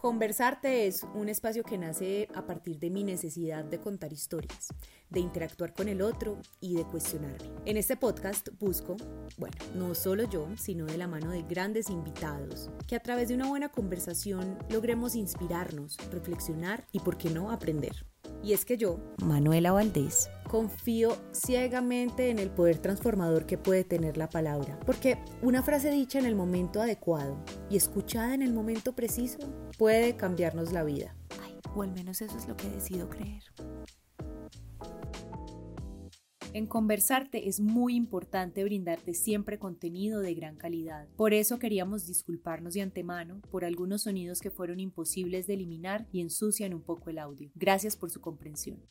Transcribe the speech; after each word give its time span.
Conversarte 0.00 0.86
es 0.86 1.04
un 1.12 1.28
espacio 1.28 1.64
que 1.64 1.76
nace 1.76 2.28
a 2.36 2.46
partir 2.46 2.78
de 2.78 2.88
mi 2.88 3.02
necesidad 3.02 3.64
de 3.64 3.80
contar 3.80 4.12
historias, 4.12 4.68
de 5.10 5.18
interactuar 5.18 5.74
con 5.74 5.88
el 5.88 6.02
otro 6.02 6.38
y 6.60 6.76
de 6.76 6.84
cuestionarme. 6.84 7.50
En 7.64 7.76
este 7.76 7.96
podcast 7.96 8.48
busco, 8.60 8.96
bueno, 9.38 9.56
no 9.74 9.96
solo 9.96 10.22
yo, 10.30 10.46
sino 10.56 10.86
de 10.86 10.98
la 10.98 11.08
mano 11.08 11.32
de 11.32 11.42
grandes 11.42 11.90
invitados, 11.90 12.70
que 12.86 12.94
a 12.94 13.00
través 13.00 13.26
de 13.28 13.34
una 13.34 13.48
buena 13.48 13.70
conversación 13.70 14.56
logremos 14.70 15.16
inspirarnos, 15.16 15.96
reflexionar 16.12 16.86
y, 16.92 17.00
por 17.00 17.18
qué 17.18 17.30
no, 17.30 17.50
aprender. 17.50 18.06
Y 18.40 18.52
es 18.52 18.64
que 18.64 18.76
yo, 18.76 19.00
Manuela 19.24 19.72
Valdés, 19.72 20.30
confío 20.48 21.16
ciegamente 21.32 22.30
en 22.30 22.38
el 22.38 22.50
poder 22.50 22.78
transformador 22.78 23.46
que 23.46 23.58
puede 23.58 23.84
tener 23.84 24.16
la 24.16 24.28
palabra, 24.28 24.80
porque 24.84 25.18
una 25.42 25.62
frase 25.62 25.90
dicha 25.90 26.18
en 26.18 26.26
el 26.26 26.34
momento 26.34 26.80
adecuado 26.80 27.38
y 27.70 27.76
escuchada 27.76 28.34
en 28.34 28.42
el 28.42 28.52
momento 28.52 28.94
preciso 28.94 29.38
puede 29.78 30.16
cambiarnos 30.16 30.72
la 30.72 30.82
vida. 30.82 31.14
o 31.74 31.82
al 31.82 31.92
menos 31.92 32.22
eso 32.22 32.36
es 32.36 32.48
lo 32.48 32.56
que 32.56 32.68
decido 32.70 33.08
creer. 33.08 33.42
En 36.54 36.66
conversarte 36.66 37.48
es 37.48 37.60
muy 37.60 37.94
importante 37.94 38.64
brindarte 38.64 39.12
siempre 39.12 39.58
contenido 39.58 40.20
de 40.20 40.34
gran 40.34 40.56
calidad. 40.56 41.06
Por 41.14 41.34
eso 41.34 41.58
queríamos 41.58 42.06
disculparnos 42.06 42.72
de 42.72 42.80
antemano 42.80 43.42
por 43.50 43.66
algunos 43.66 44.02
sonidos 44.02 44.40
que 44.40 44.50
fueron 44.50 44.80
imposibles 44.80 45.46
de 45.46 45.54
eliminar 45.54 46.08
y 46.10 46.22
ensucian 46.22 46.72
un 46.72 46.82
poco 46.82 47.10
el 47.10 47.18
audio. 47.18 47.50
Gracias 47.54 47.96
por 47.96 48.10
su 48.10 48.20
comprensión. 48.20 48.82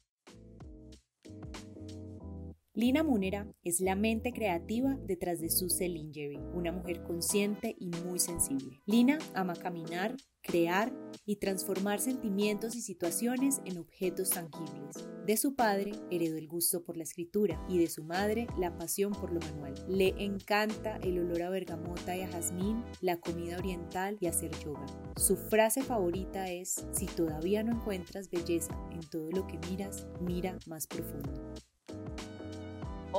Lina 2.77 3.01
Munera 3.01 3.51
es 3.63 3.81
la 3.81 3.95
mente 3.95 4.31
creativa 4.31 4.99
detrás 5.07 5.41
de 5.41 5.49
Suse 5.49 5.89
Lingerie, 5.89 6.37
una 6.53 6.71
mujer 6.71 7.01
consciente 7.01 7.75
y 7.79 7.89
muy 8.05 8.19
sensible. 8.19 8.83
Lina 8.85 9.17
ama 9.33 9.55
caminar, 9.55 10.15
crear 10.43 10.93
y 11.25 11.37
transformar 11.37 11.99
sentimientos 11.99 12.75
y 12.75 12.81
situaciones 12.81 13.61
en 13.65 13.79
objetos 13.79 14.29
tangibles. 14.29 15.09
De 15.25 15.37
su 15.37 15.55
padre 15.55 15.93
heredó 16.11 16.37
el 16.37 16.47
gusto 16.47 16.83
por 16.83 16.97
la 16.97 17.03
escritura 17.03 17.59
y 17.67 17.79
de 17.79 17.89
su 17.89 18.03
madre 18.03 18.45
la 18.59 18.77
pasión 18.77 19.11
por 19.11 19.33
lo 19.33 19.39
manual. 19.39 19.73
Le 19.87 20.09
encanta 20.23 20.97
el 20.97 21.17
olor 21.17 21.41
a 21.41 21.49
bergamota 21.49 22.15
y 22.15 22.21
a 22.21 22.27
jazmín, 22.27 22.83
la 23.01 23.19
comida 23.19 23.57
oriental 23.57 24.17
y 24.19 24.27
hacer 24.27 24.51
yoga. 24.63 24.85
Su 25.15 25.35
frase 25.35 25.81
favorita 25.81 26.51
es, 26.51 26.85
si 26.91 27.07
todavía 27.07 27.63
no 27.63 27.71
encuentras 27.71 28.29
belleza 28.29 28.79
en 28.91 28.99
todo 29.09 29.31
lo 29.31 29.47
que 29.47 29.57
miras, 29.67 30.05
mira 30.21 30.59
más 30.67 30.85
profundo. 30.85 31.55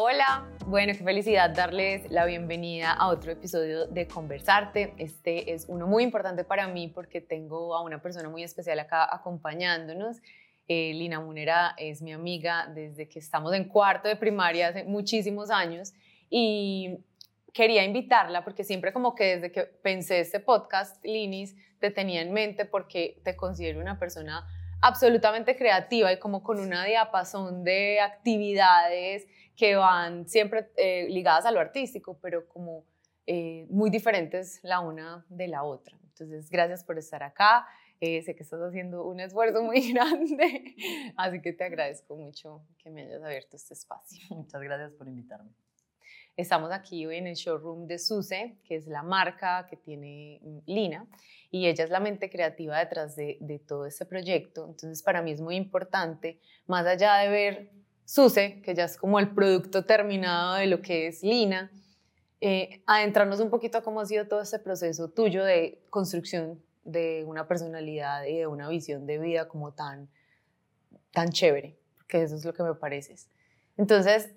Hola, 0.00 0.48
bueno, 0.68 0.92
qué 0.96 1.02
felicidad 1.02 1.50
darles 1.50 2.08
la 2.08 2.24
bienvenida 2.24 2.92
a 2.92 3.08
otro 3.08 3.32
episodio 3.32 3.88
de 3.88 4.06
Conversarte. 4.06 4.94
Este 4.96 5.52
es 5.52 5.64
uno 5.66 5.88
muy 5.88 6.04
importante 6.04 6.44
para 6.44 6.68
mí 6.68 6.86
porque 6.86 7.20
tengo 7.20 7.74
a 7.74 7.82
una 7.82 8.00
persona 8.00 8.28
muy 8.28 8.44
especial 8.44 8.78
acá 8.78 9.12
acompañándonos. 9.12 10.18
Eh, 10.68 10.92
Lina 10.94 11.18
Munera 11.18 11.74
es 11.76 12.00
mi 12.00 12.12
amiga 12.12 12.70
desde 12.72 13.08
que 13.08 13.18
estamos 13.18 13.52
en 13.54 13.64
cuarto 13.64 14.06
de 14.06 14.14
primaria 14.14 14.68
hace 14.68 14.84
muchísimos 14.84 15.50
años 15.50 15.92
y 16.30 17.00
quería 17.52 17.82
invitarla 17.82 18.44
porque 18.44 18.62
siempre 18.62 18.92
como 18.92 19.16
que 19.16 19.34
desde 19.34 19.50
que 19.50 19.64
pensé 19.64 20.20
este 20.20 20.38
podcast, 20.38 21.04
Linis, 21.04 21.56
te 21.80 21.90
tenía 21.90 22.22
en 22.22 22.32
mente 22.32 22.66
porque 22.66 23.20
te 23.24 23.34
considero 23.34 23.80
una 23.80 23.98
persona 23.98 24.46
absolutamente 24.80 25.56
creativa 25.56 26.12
y 26.12 26.18
como 26.18 26.42
con 26.42 26.60
una 26.60 26.84
diapasón 26.84 27.64
de 27.64 28.00
actividades 28.00 29.26
que 29.56 29.76
van 29.76 30.28
siempre 30.28 30.70
eh, 30.76 31.06
ligadas 31.10 31.44
a 31.46 31.50
lo 31.50 31.60
artístico, 31.60 32.18
pero 32.20 32.46
como 32.48 32.84
eh, 33.26 33.66
muy 33.70 33.90
diferentes 33.90 34.60
la 34.62 34.80
una 34.80 35.26
de 35.28 35.48
la 35.48 35.64
otra. 35.64 35.98
Entonces, 36.02 36.48
gracias 36.48 36.84
por 36.84 36.98
estar 36.98 37.22
acá. 37.22 37.66
Eh, 38.00 38.22
sé 38.22 38.36
que 38.36 38.44
estás 38.44 38.60
haciendo 38.60 39.04
un 39.04 39.18
esfuerzo 39.18 39.62
muy 39.62 39.92
grande, 39.92 40.76
así 41.16 41.42
que 41.42 41.52
te 41.52 41.64
agradezco 41.64 42.16
mucho 42.16 42.62
que 42.78 42.90
me 42.90 43.02
hayas 43.02 43.22
abierto 43.22 43.56
este 43.56 43.74
espacio. 43.74 44.24
Muchas 44.30 44.62
gracias 44.62 44.92
por 44.92 45.08
invitarme. 45.08 45.50
Estamos 46.38 46.70
aquí 46.70 47.04
hoy 47.04 47.16
en 47.16 47.26
el 47.26 47.34
showroom 47.34 47.88
de 47.88 47.98
Suse, 47.98 48.54
que 48.62 48.76
es 48.76 48.86
la 48.86 49.02
marca 49.02 49.66
que 49.68 49.76
tiene 49.76 50.38
mm, 50.40 50.58
Lina, 50.66 51.04
y 51.50 51.66
ella 51.66 51.82
es 51.82 51.90
la 51.90 51.98
mente 51.98 52.30
creativa 52.30 52.78
detrás 52.78 53.16
de, 53.16 53.38
de 53.40 53.58
todo 53.58 53.86
este 53.86 54.06
proyecto. 54.06 54.64
Entonces, 54.68 55.02
para 55.02 55.20
mí 55.20 55.32
es 55.32 55.40
muy 55.40 55.56
importante, 55.56 56.38
más 56.68 56.86
allá 56.86 57.16
de 57.16 57.28
ver 57.28 57.70
Suse, 58.04 58.62
que 58.62 58.72
ya 58.72 58.84
es 58.84 58.96
como 58.96 59.18
el 59.18 59.30
producto 59.34 59.84
terminado 59.84 60.54
de 60.54 60.68
lo 60.68 60.80
que 60.80 61.08
es 61.08 61.24
Lina, 61.24 61.72
eh, 62.40 62.84
adentrarnos 62.86 63.40
un 63.40 63.50
poquito 63.50 63.78
a 63.78 63.82
cómo 63.82 64.00
ha 64.00 64.06
sido 64.06 64.28
todo 64.28 64.40
este 64.40 64.60
proceso 64.60 65.08
tuyo 65.08 65.44
de 65.44 65.82
construcción 65.90 66.62
de 66.84 67.24
una 67.26 67.48
personalidad 67.48 68.24
y 68.26 68.36
de 68.36 68.46
una 68.46 68.68
visión 68.68 69.06
de 69.06 69.18
vida 69.18 69.48
como 69.48 69.72
tan, 69.72 70.08
tan 71.10 71.30
chévere, 71.30 71.76
que 72.06 72.22
eso 72.22 72.36
es 72.36 72.44
lo 72.44 72.54
que 72.54 72.62
me 72.62 72.76
parece. 72.76 73.16
Entonces, 73.76 74.30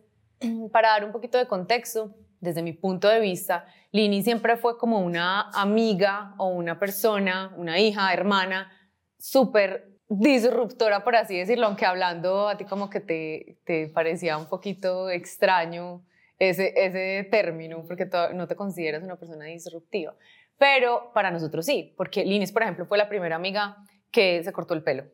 para 0.72 0.90
dar 0.90 1.06
un 1.06 1.12
poquito 1.12 1.38
de 1.38 1.48
contexto, 1.48 2.16
desde 2.40 2.64
mi 2.64 2.74
punto 2.74 3.08
de 3.08 3.20
vista, 3.20 3.66
Lini 3.92 4.24
siempre 4.24 4.58
fue 4.58 4.78
como 4.78 5.00
una 5.00 5.50
amiga 5.52 6.34
o 6.38 6.48
una 6.48 6.80
persona, 6.80 7.54
una 7.58 7.80
hija, 7.80 8.12
hermana, 8.14 8.72
súper 9.20 9.92
disruptora, 10.10 11.04
por 11.04 11.16
así 11.16 11.38
decirlo, 11.38 11.68
aunque 11.68 11.86
hablando 11.86 12.50
a 12.50 12.58
ti 12.58 12.66
como 12.66 12.90
que 12.90 13.00
te, 13.00 13.60
te 13.64 13.88
parecía 13.88 14.38
un 14.38 14.48
poquito 14.48 15.10
extraño 15.10 16.04
ese, 16.40 16.74
ese 16.76 17.28
término, 17.30 17.86
porque 17.88 18.10
no 18.34 18.48
te 18.48 18.56
consideras 18.56 19.04
una 19.04 19.18
persona 19.18 19.46
disruptiva. 19.46 20.16
Pero 20.58 21.12
para 21.14 21.32
nosotros 21.32 21.66
sí, 21.66 21.94
porque 21.96 22.26
Linis, 22.26 22.52
por 22.52 22.64
ejemplo, 22.64 22.86
fue 22.86 22.98
la 22.98 23.08
primera 23.08 23.36
amiga 23.36 23.78
que 24.12 24.44
se 24.44 24.52
cortó 24.52 24.74
el 24.74 24.84
pelo. 24.84 25.06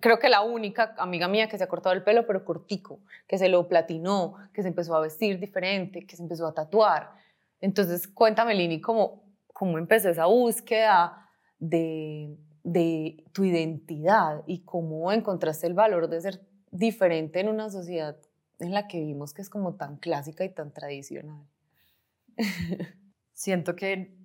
Creo 0.00 0.18
que 0.18 0.28
la 0.28 0.42
única 0.42 0.94
amiga 0.98 1.26
mía 1.28 1.48
que 1.48 1.58
se 1.58 1.64
ha 1.64 1.68
cortado 1.68 1.94
el 1.94 2.04
pelo, 2.04 2.26
pero 2.26 2.44
cortico, 2.44 3.00
que 3.26 3.38
se 3.38 3.48
lo 3.48 3.66
platinó, 3.68 4.36
que 4.52 4.62
se 4.62 4.68
empezó 4.68 4.94
a 4.94 5.00
vestir 5.00 5.40
diferente, 5.40 6.06
que 6.06 6.16
se 6.16 6.22
empezó 6.22 6.46
a 6.46 6.54
tatuar. 6.54 7.12
Entonces, 7.60 8.06
cuéntame, 8.06 8.54
Lini, 8.54 8.80
cómo, 8.80 9.24
cómo 9.52 9.78
empezó 9.78 10.08
esa 10.08 10.26
búsqueda 10.26 11.28
de, 11.58 12.36
de 12.62 13.24
tu 13.32 13.44
identidad 13.44 14.44
y 14.46 14.60
cómo 14.60 15.10
encontraste 15.10 15.66
el 15.66 15.74
valor 15.74 16.08
de 16.08 16.20
ser 16.20 16.40
diferente 16.70 17.40
en 17.40 17.48
una 17.48 17.70
sociedad 17.70 18.16
en 18.58 18.72
la 18.72 18.86
que 18.86 18.98
vivimos 18.98 19.32
que 19.32 19.42
es 19.42 19.50
como 19.50 19.74
tan 19.74 19.96
clásica 19.96 20.44
y 20.44 20.50
tan 20.50 20.72
tradicional. 20.72 21.44
Siento 23.32 23.74
que 23.74 24.16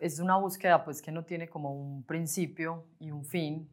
es 0.00 0.18
una 0.18 0.36
búsqueda 0.36 0.84
pues 0.84 1.02
que 1.02 1.12
no 1.12 1.24
tiene 1.24 1.48
como 1.48 1.72
un 1.74 2.04
principio 2.04 2.84
y 2.98 3.10
un 3.10 3.24
fin. 3.24 3.68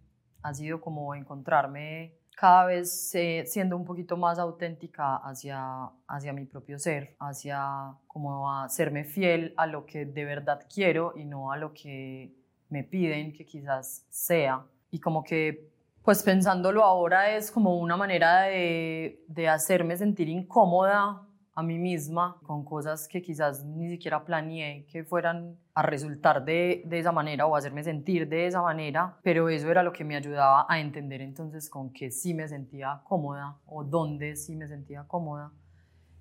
Ha 0.47 0.53
sido 0.53 0.79
como 0.79 1.13
encontrarme 1.13 2.13
cada 2.33 2.65
vez 2.67 3.13
eh, 3.15 3.43
siendo 3.45 3.75
un 3.75 3.83
poquito 3.83 4.15
más 4.15 4.39
auténtica 4.39 5.17
hacia, 5.17 5.89
hacia 6.07 6.31
mi 6.31 6.45
propio 6.45 6.79
ser, 6.79 7.17
hacia 7.19 7.93
como 8.07 8.49
hacerme 8.49 9.03
fiel 9.03 9.53
a 9.57 9.67
lo 9.67 9.85
que 9.85 10.05
de 10.05 10.23
verdad 10.23 10.65
quiero 10.73 11.11
y 11.17 11.25
no 11.25 11.51
a 11.51 11.57
lo 11.57 11.73
que 11.73 12.31
me 12.69 12.85
piden 12.85 13.33
que 13.33 13.45
quizás 13.45 14.05
sea. 14.09 14.65
Y 14.89 14.99
como 14.99 15.21
que, 15.21 15.69
pues 16.01 16.23
pensándolo 16.23 16.85
ahora 16.85 17.35
es 17.35 17.51
como 17.51 17.77
una 17.77 17.97
manera 17.97 18.43
de, 18.43 19.25
de 19.27 19.49
hacerme 19.49 19.97
sentir 19.97 20.29
incómoda 20.29 21.26
a 21.57 21.63
mí 21.63 21.79
misma 21.79 22.37
con 22.43 22.63
cosas 22.63 23.07
que 23.07 23.19
quizás 23.19 23.65
ni 23.65 23.89
siquiera 23.89 24.23
planeé 24.23 24.85
que 24.85 25.03
fueran 25.03 25.57
a 25.73 25.81
resultar 25.81 26.45
de, 26.45 26.83
de, 26.85 26.99
esa 26.99 27.11
manera 27.11 27.47
o 27.47 27.55
hacerme 27.55 27.83
sentir 27.83 28.29
de 28.29 28.45
esa 28.45 28.61
manera, 28.61 29.17
pero 29.23 29.49
eso 29.49 29.67
era 29.71 29.81
lo 29.81 29.91
que 29.91 30.03
me 30.03 30.15
ayudaba 30.15 30.67
a 30.69 30.79
entender 30.79 31.19
entonces 31.19 31.67
con 31.67 31.91
qué 31.91 32.11
sí 32.11 32.35
me 32.35 32.47
sentía 32.47 33.01
cómoda 33.05 33.57
o 33.65 33.83
dónde 33.83 34.35
sí 34.35 34.55
me 34.55 34.67
sentía 34.67 35.05
cómoda. 35.07 35.51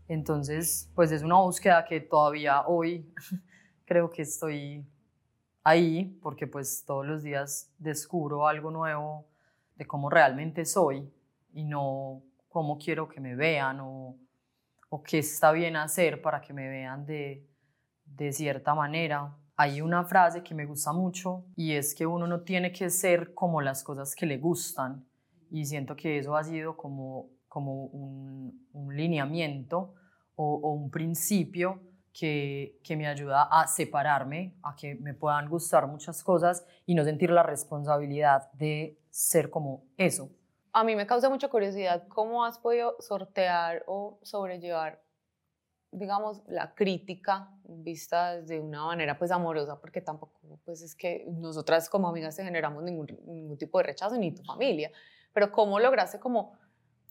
Entonces, 0.09 0.91
pues 0.95 1.13
es 1.13 1.23
una 1.23 1.37
búsqueda 1.37 1.85
que 1.85 2.01
todavía 2.01 2.67
hoy 2.67 3.13
creo 3.85 4.09
que 4.09 4.23
estoy 4.23 4.87
ahí 5.63 6.19
porque 6.23 6.47
pues 6.47 6.83
todos 6.87 7.05
los 7.05 7.23
días 7.23 7.71
descubro 7.77 8.49
algo 8.49 8.71
nuevo 8.71 9.27
de 9.75 9.87
cómo 9.87 10.09
realmente 10.09 10.65
soy 10.65 11.13
y 11.53 11.65
no 11.65 12.23
cómo 12.49 12.79
quiero 12.79 13.07
que 13.07 13.21
me 13.21 13.35
vean 13.35 13.81
o, 13.83 14.17
o 14.97 15.03
qué 15.03 15.19
está 15.19 15.53
bien 15.53 15.77
hacer 15.77 16.23
para 16.23 16.41
que 16.41 16.55
me 16.55 16.69
vean 16.69 17.05
de, 17.05 17.47
de 18.07 18.33
cierta 18.33 18.75
manera. 18.75 19.37
Hay 19.55 19.83
una 19.83 20.05
frase 20.05 20.43
que 20.43 20.55
me 20.55 20.65
gusta 20.65 20.93
mucho 20.93 21.45
y 21.55 21.73
es 21.73 21.95
que 21.95 22.07
uno 22.07 22.27
no 22.27 22.41
tiene 22.41 22.73
que 22.73 22.89
ser 22.89 23.35
como 23.35 23.61
las 23.61 23.85
cosas 23.85 24.15
que 24.15 24.25
le 24.25 24.39
gustan 24.39 25.07
y 25.51 25.67
siento 25.67 25.97
que 25.97 26.19
eso 26.19 26.35
ha 26.35 26.45
sido 26.45 26.79
como, 26.79 27.29
como 27.47 27.85
un, 27.85 28.69
un 28.73 28.97
lineamiento 28.97 29.95
o, 30.35 30.61
o 30.63 30.73
un 30.73 30.91
principio 30.91 31.83
que, 32.19 32.81
que, 32.83 32.97
me 32.97 33.07
ayuda 33.07 33.43
a 33.43 33.67
separarme, 33.67 34.57
a 34.63 34.75
que 34.75 34.95
me 34.95 35.13
puedan 35.13 35.51
gustar 35.51 35.87
muchas 35.87 36.25
cosas 36.25 36.65
y 36.87 36.95
no 36.95 37.05
sentir 37.05 37.31
la 37.31 37.43
responsabilidad 37.43 38.51
de 38.53 38.99
ser 39.11 39.51
como 39.51 39.85
eso. 39.99 40.31
A 40.77 40.85
mí 40.85 40.95
me 40.95 41.07
causa 41.07 41.31
mucha 41.31 41.49
curiosidad 41.49 42.07
cómo 42.09 42.45
has 42.45 42.59
podido 42.59 42.97
sortear 43.01 43.83
o 43.87 44.19
sobrellevar 44.23 45.01
digamos, 45.91 46.43
la 46.47 46.75
crítica 46.75 47.49
vista 47.65 48.43
de 48.43 48.61
una 48.61 48.85
manera 48.85 49.17
pues 49.19 49.31
amorosa, 49.31 49.81
porque 49.81 50.03
tampoco 50.03 50.39
pues 50.65 50.83
es 50.83 50.95
que 50.95 51.25
nosotras 51.29 51.89
como 51.89 52.09
amigas 52.09 52.37
te 52.37 52.45
generamos 52.45 52.83
ningún, 52.83 53.07
ningún 53.25 53.57
tipo 53.57 53.79
de 53.79 53.85
rechazo, 53.85 54.17
ni 54.17 54.35
tu 54.35 54.43
familia, 54.43 54.91
pero 55.33 55.51
cómo 55.51 55.81
lograste 55.81 56.21
como 56.21 56.53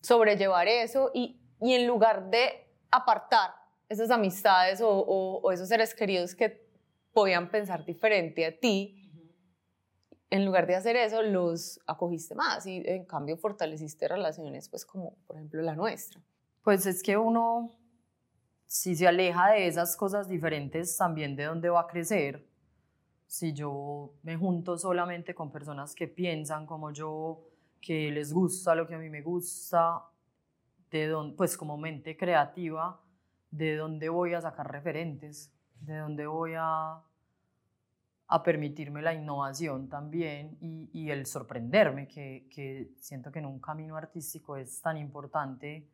sobrellevar 0.01 0.67
eso 0.67 1.09
y, 1.15 1.41
y 1.61 1.73
en 1.73 1.87
lugar 1.87 2.29
de 2.29 2.67
apartar 2.91 3.55
esas 3.89 4.11
amistades 4.11 4.81
o, 4.81 4.89
o, 4.89 5.51
esos 5.51 5.67
seres 5.67 5.95
queridos 5.95 6.35
que 6.35 6.69
podían 7.11 7.49
pensar 7.49 7.85
diferente 7.85 8.45
a 8.45 8.59
ti, 8.59 9.04
en 10.35 10.45
lugar 10.45 10.67
de 10.67 10.75
hacer 10.75 10.97
eso, 10.97 11.21
los 11.21 11.79
acogiste 11.87 12.35
más 12.35 12.65
y 12.65 12.83
en 12.85 13.05
cambio 13.05 13.37
fortaleciste 13.37 14.07
relaciones, 14.07 14.67
pues 14.67 14.85
como 14.85 15.15
por 15.25 15.37
ejemplo 15.37 15.61
la 15.61 15.75
nuestra. 15.75 16.21
Pues 16.61 16.85
es 16.85 17.01
que 17.01 17.15
uno, 17.15 17.71
si 18.65 18.95
se 18.95 19.07
aleja 19.07 19.51
de 19.51 19.67
esas 19.67 19.95
cosas 19.95 20.27
diferentes, 20.27 20.97
también 20.97 21.35
de 21.35 21.45
dónde 21.45 21.69
va 21.69 21.81
a 21.81 21.87
crecer. 21.87 22.45
Si 23.27 23.53
yo 23.53 24.13
me 24.23 24.35
junto 24.35 24.77
solamente 24.77 25.33
con 25.33 25.51
personas 25.51 25.95
que 25.95 26.07
piensan 26.07 26.65
como 26.65 26.91
yo, 26.91 27.47
que 27.81 28.11
les 28.11 28.33
gusta 28.33 28.75
lo 28.75 28.87
que 28.87 28.95
a 28.95 28.97
mí 28.97 29.09
me 29.09 29.21
gusta, 29.21 30.03
de 30.91 31.07
dónde, 31.07 31.37
pues 31.37 31.55
como 31.55 31.77
mente 31.77 32.17
creativa, 32.17 33.01
de 33.51 33.77
dónde 33.77 34.09
voy 34.09 34.33
a 34.33 34.41
sacar 34.41 34.69
referentes, 34.69 35.53
de 35.79 35.97
dónde 35.97 36.27
voy 36.27 36.53
a, 36.57 37.01
a 38.27 38.41
permitirme 38.41 39.01
la 39.01 39.13
innovación 39.13 39.87
también 39.87 40.57
y, 40.59 41.09
el 41.09 41.25
sorprenderme, 41.25 42.07
que, 42.07 42.91
siento 42.97 43.31
que 43.31 43.39
en 43.39 43.45
un 43.45 43.59
camino 43.59 43.95
artístico 43.95 44.57
es 44.57 44.81
tan 44.81 44.97
importante 44.97 45.87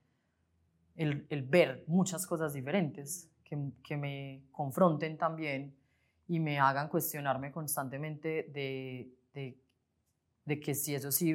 el, 0.96 1.26
ver 1.50 1.84
muchas 1.88 2.26
cosas 2.26 2.54
diferentes, 2.54 3.30
que, 3.44 3.98
me 3.98 4.44
confronten 4.52 5.18
también 5.18 5.76
y 6.28 6.40
me 6.40 6.58
hagan 6.58 6.88
cuestionarme 6.88 7.52
constantemente 7.52 8.50
de, 8.54 9.14
de 10.46 10.60
que 10.60 10.74
si 10.74 10.96
eso 10.96 11.12
sí 11.12 11.34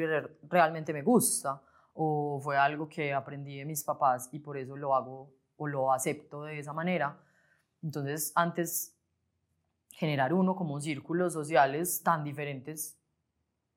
realmente 0.48 0.94
me 0.94 1.02
gusta 1.02 1.62
o 1.92 2.40
fue 2.42 2.56
algo 2.56 2.88
que 2.88 3.12
aprendí 3.12 3.58
de 3.58 3.64
mis 3.64 3.84
papás 3.84 4.28
y 4.32 4.38
por 4.38 4.56
eso 4.56 4.76
lo 4.76 4.94
hago 4.94 5.30
o 5.56 5.66
lo 5.66 5.92
acepto 5.92 6.44
de 6.44 6.58
esa 6.58 6.72
manera. 6.72 7.18
Entonces, 7.82 8.32
antes 8.34 8.95
generar 9.96 10.34
uno 10.34 10.54
como 10.54 10.78
círculos 10.78 11.32
sociales 11.32 12.02
tan 12.02 12.22
diferentes 12.22 12.98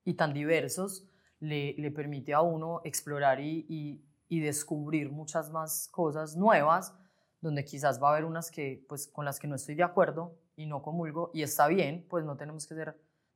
y 0.04 0.16
tan 0.16 0.33
diversos 0.33 1.07
le, 1.39 1.92
permite 1.92 2.33
a 2.33 2.42
uno 2.42 2.81
explorar 2.83 3.39
y, 3.39 4.06
descubrir 4.30 5.10
muchas 5.12 5.50
más 5.50 5.88
cosas 5.88 6.36
nuevas, 6.36 6.94
donde 7.39 7.63
quizás 7.63 8.04
va 8.04 8.10
a 8.10 8.12
haber 8.12 8.25
unas 8.25 8.51
que, 8.51 8.86
pues, 8.89 9.07
con 9.07 9.24
las 9.24 9.39
que 9.39 9.48
no 9.48 9.56
estoy 9.56 9.75
de 9.75 9.83
acuerdo 9.83 10.38
y 10.57 10.66
no 10.66 10.81
comulgo, 10.81 11.31
y 11.33 11.42
está 11.42 11.68
bien, 11.68 12.06
pues 12.10 12.25
no 12.25 12.36
tenemos 12.36 12.68
que 12.68 12.75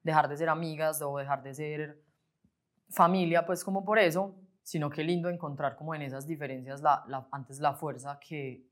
dejar 0.04 0.28
de 0.28 0.36
ser 0.36 0.50
amigas 0.50 1.02
o 1.02 1.18
dejar 1.18 1.42
de 1.42 1.54
ser 1.54 2.04
familia, 2.90 3.46
pues 3.46 3.64
como 3.64 3.86
por 3.86 3.98
eso, 3.98 4.36
sino 4.62 4.90
que 4.90 5.06
lindo 5.06 5.30
encontrar 5.30 5.78
como 5.78 5.96
en 5.96 6.02
esas 6.02 6.28
diferencias 6.28 6.84
antes 7.32 7.60
la 7.60 7.74
fuerza 7.74 8.20
que, 8.20 8.68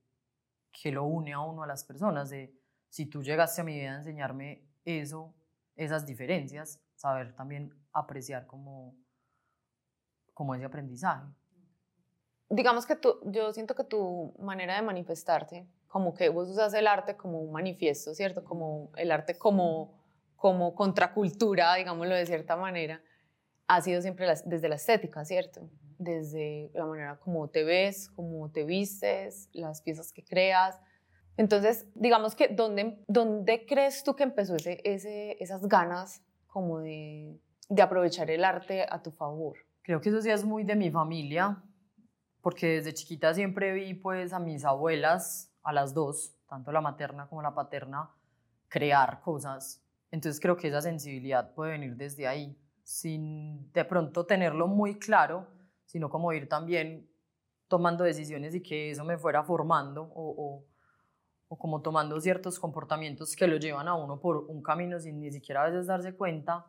que 0.70 0.92
lo 0.92 1.06
une 1.06 1.32
a 1.32 1.40
uno 1.40 1.64
a 1.64 1.68
las 1.68 1.86
personas, 1.86 2.30
de 2.30 2.61
si 2.92 3.06
tú 3.06 3.24
llegaste 3.24 3.62
a 3.62 3.64
mi 3.64 3.80
vida 3.80 3.94
a 3.94 3.96
enseñarme 3.96 4.64
eso, 4.84 5.34
esas 5.76 6.06
diferencias, 6.06 6.80
saber 6.96 7.34
también 7.34 7.74
apreciar 7.94 8.46
como, 8.46 8.94
como 10.34 10.54
ese 10.54 10.66
aprendizaje. 10.66 11.26
Digamos 12.50 12.86
que 12.86 12.98
tú, 12.98 13.18
yo 13.26 13.54
siento 13.54 13.76
que 13.76 13.86
tu 13.86 14.36
manera 14.38 14.76
de 14.76 14.82
manifestarte, 14.82 15.66
como 15.88 16.14
que 16.14 16.28
vos 16.28 16.50
usas 16.50 16.74
el 16.74 16.86
arte 16.86 17.16
como 17.16 17.40
un 17.40 17.54
manifiesto, 17.54 18.14
¿cierto? 18.14 18.44
Como 18.44 18.92
el 18.98 19.10
arte 19.12 19.38
como, 19.38 19.98
como 20.36 20.76
contracultura, 20.76 21.74
digámoslo 21.76 22.14
de 22.14 22.26
cierta 22.26 22.58
manera 22.58 23.02
ha 23.68 23.80
sido 23.80 24.02
siempre 24.02 24.28
desde 24.46 24.68
la 24.68 24.76
estética, 24.76 25.24
¿cierto? 25.24 25.70
Desde 25.98 26.72
la 26.74 26.86
manera 26.86 27.18
como 27.20 27.50
te 27.50 27.64
ves, 27.64 28.10
como 28.10 28.52
te 28.52 28.66
vistes, 28.66 29.48
las 29.54 29.82
piezas 29.82 30.12
que 30.12 30.26
creas. 30.26 30.78
Entonces, 31.38 31.88
digamos 31.96 32.36
que, 32.36 32.50
¿dónde, 32.50 33.04
dónde 33.08 33.66
crees 33.66 34.04
tú 34.04 34.16
que 34.16 34.24
empezó 34.24 34.56
ese, 34.56 34.82
ese, 34.84 35.42
esas 35.42 35.68
ganas 35.68 36.24
como 36.48 36.80
de, 36.80 37.40
de 37.70 37.82
aprovechar 37.82 38.30
el 38.30 38.44
arte 38.44 38.86
a 38.90 39.02
tu 39.02 39.12
favor? 39.12 39.58
Creo 39.82 40.02
que 40.02 40.10
eso 40.10 40.22
sí 40.22 40.30
es 40.30 40.44
muy 40.44 40.64
de 40.64 40.76
mi 40.76 40.92
familia, 40.92 41.64
porque 42.42 42.68
desde 42.68 42.94
chiquita 42.94 43.34
siempre 43.34 43.74
vi 43.74 43.94
pues 43.94 44.34
a 44.34 44.40
mis 44.40 44.66
abuelas, 44.66 45.52
a 45.64 45.74
las 45.74 45.94
dos, 45.94 46.36
tanto 46.48 46.72
la 46.72 46.82
materna 46.82 47.28
como 47.28 47.42
la 47.42 47.54
paterna, 47.54 48.12
crear 48.68 49.22
cosas. 49.22 49.84
Entonces 50.12 50.42
creo 50.42 50.58
que 50.58 50.68
esa 50.68 50.82
sensibilidad 50.82 51.54
puede 51.54 51.72
venir 51.72 51.96
desde 51.96 52.28
ahí 52.28 52.58
sin 52.84 53.72
de 53.72 53.86
pronto 53.86 54.26
tenerlo 54.26 54.68
muy 54.68 55.00
claro, 55.00 55.48
sino 55.86 56.10
como 56.10 56.34
ir 56.34 56.50
también 56.50 57.10
tomando 57.68 58.04
decisiones 58.04 58.54
y 58.54 58.62
que 58.62 58.92
eso 58.92 59.06
me 59.06 59.18
fuera 59.18 59.44
formando 59.44 60.04
o, 60.04 60.36
o, 60.38 60.66
como 61.58 61.82
tomando 61.82 62.20
ciertos 62.20 62.60
comportamientos 62.60 63.36
que 63.36 63.48
lo 63.48 63.58
llevan 63.58 63.88
a 63.88 63.96
uno 63.96 64.20
por 64.20 64.38
un 64.38 64.62
camino 64.62 65.00
sin 65.00 65.20
ni 65.20 65.32
siquiera 65.32 65.64
a 65.64 65.70
veces 65.70 65.88
darse 65.88 66.14
cuenta, 66.14 66.66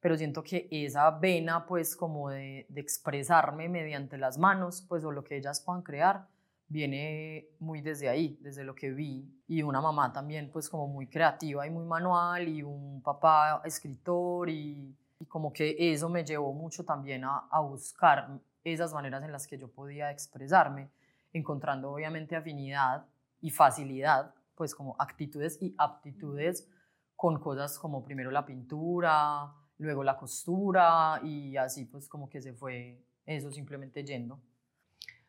pero 0.00 0.16
siento 0.16 0.42
que 0.42 0.68
esa 0.70 1.10
vena 1.10 1.66
pues 1.66 1.96
como 1.96 2.30
de, 2.30 2.66
expresarme 2.74 3.68
mediante 3.68 4.16
las 4.18 4.38
manos 4.38 4.84
pues 4.88 5.04
o 5.04 5.10
lo 5.10 5.24
que 5.24 5.36
ellas 5.36 5.60
puedan 5.60 5.82
crear 5.82 6.26
viene 6.68 7.48
muy 7.58 7.80
desde 7.80 8.08
ahí, 8.08 8.38
desde 8.40 8.62
lo 8.62 8.74
que 8.74 8.92
vi. 8.92 9.28
Y 9.48 9.62
una 9.62 9.80
mamá 9.80 10.12
también 10.12 10.50
pues 10.52 10.68
como 10.68 10.86
muy 10.86 11.08
creativa 11.08 11.66
y 11.66 11.70
muy 11.70 11.84
manual 11.84 12.48
y 12.48 12.62
un 12.62 13.02
papá 13.02 13.60
escritor 13.64 14.48
y 14.48 14.96
como 15.28 15.52
que 15.52 15.76
eso 15.78 16.08
me 16.08 16.24
llevó 16.24 16.52
mucho 16.52 16.84
también 16.84 17.24
a, 17.24 17.60
buscar 17.60 18.40
esas 18.64 18.92
maneras 18.92 19.22
en 19.22 19.32
las 19.32 19.46
que 19.46 19.58
yo 19.58 19.68
podía 19.68 20.10
expresarme, 20.10 20.90
encontrando 21.32 21.92
obviamente 21.92 22.36
afinidad 22.36 23.04
y 23.40 23.50
facilidad, 23.50 24.34
pues 24.54 24.74
como 24.74 24.96
actitudes 24.98 25.58
y 25.60 25.74
aptitudes 25.78 26.68
con 27.16 27.38
cosas 27.40 27.78
como 27.78 28.02
primero 28.02 28.30
la 28.30 28.44
pintura, 28.44 29.54
luego 29.78 30.04
la 30.04 30.16
costura 30.16 31.20
y 31.22 31.56
así 31.56 31.84
pues 31.84 32.08
como 32.08 32.28
que 32.28 32.40
se 32.40 32.52
fue 32.52 33.04
eso 33.26 33.50
simplemente 33.50 34.04
yendo. 34.04 34.40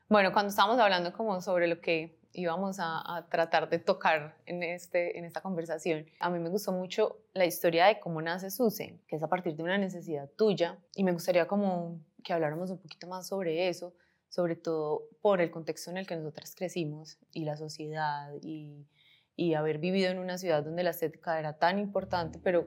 Bueno, 0.10 0.34
cuando 0.34 0.50
estábamos 0.50 0.80
hablando 0.80 1.14
como 1.14 1.40
sobre 1.42 1.68
lo 1.68 1.80
que 1.80 2.20
íbamos 2.34 2.78
a, 2.80 3.28
tratar 3.30 3.70
de 3.70 3.80
tocar 3.80 4.36
en, 4.46 4.64
este, 4.64 5.18
en 5.18 5.26
esta 5.26 5.42
conversación. 5.42 6.06
A 6.20 6.30
mí 6.30 6.40
me 6.40 6.50
gustó 6.50 6.72
mucho 6.72 7.18
la 7.34 7.46
historia 7.46 7.88
de 7.88 8.00
cómo 8.00 8.22
nace 8.22 8.50
Suse, 8.50 9.00
que 9.08 9.16
es 9.16 9.24
a 9.24 9.28
partir 9.28 9.56
de 9.56 9.64
una 9.64 9.78
necesidad 9.78 10.30
tuya, 10.38 10.78
y 10.96 11.04
me 11.04 11.12
gustaría 11.12 11.48
como 11.48 12.00
que 12.24 12.34
habláramos 12.34 12.70
un 12.70 12.78
poquito 12.78 13.08
más 13.08 13.28
sobre 13.28 13.68
eso, 13.68 13.94
sobre 14.32 14.56
todo 14.56 15.10
por 15.22 15.42
el 15.42 15.52
contexto 15.52 15.92
en 15.92 15.98
el 15.98 16.08
que 16.08 16.16
nosotras 16.16 16.56
crecimos 16.56 17.20
y 17.34 17.44
la 17.44 17.58
sociedad 17.58 18.32
y, 18.42 18.88
y 19.36 19.56
haber 19.56 19.78
vivido 19.78 20.10
en 20.10 20.20
una 20.20 20.38
ciudad 20.38 20.64
donde 20.64 20.84
la 20.84 20.92
estética 20.92 21.38
era 21.38 21.60
tan 21.60 21.78
importante, 21.80 22.40
pero 22.40 22.66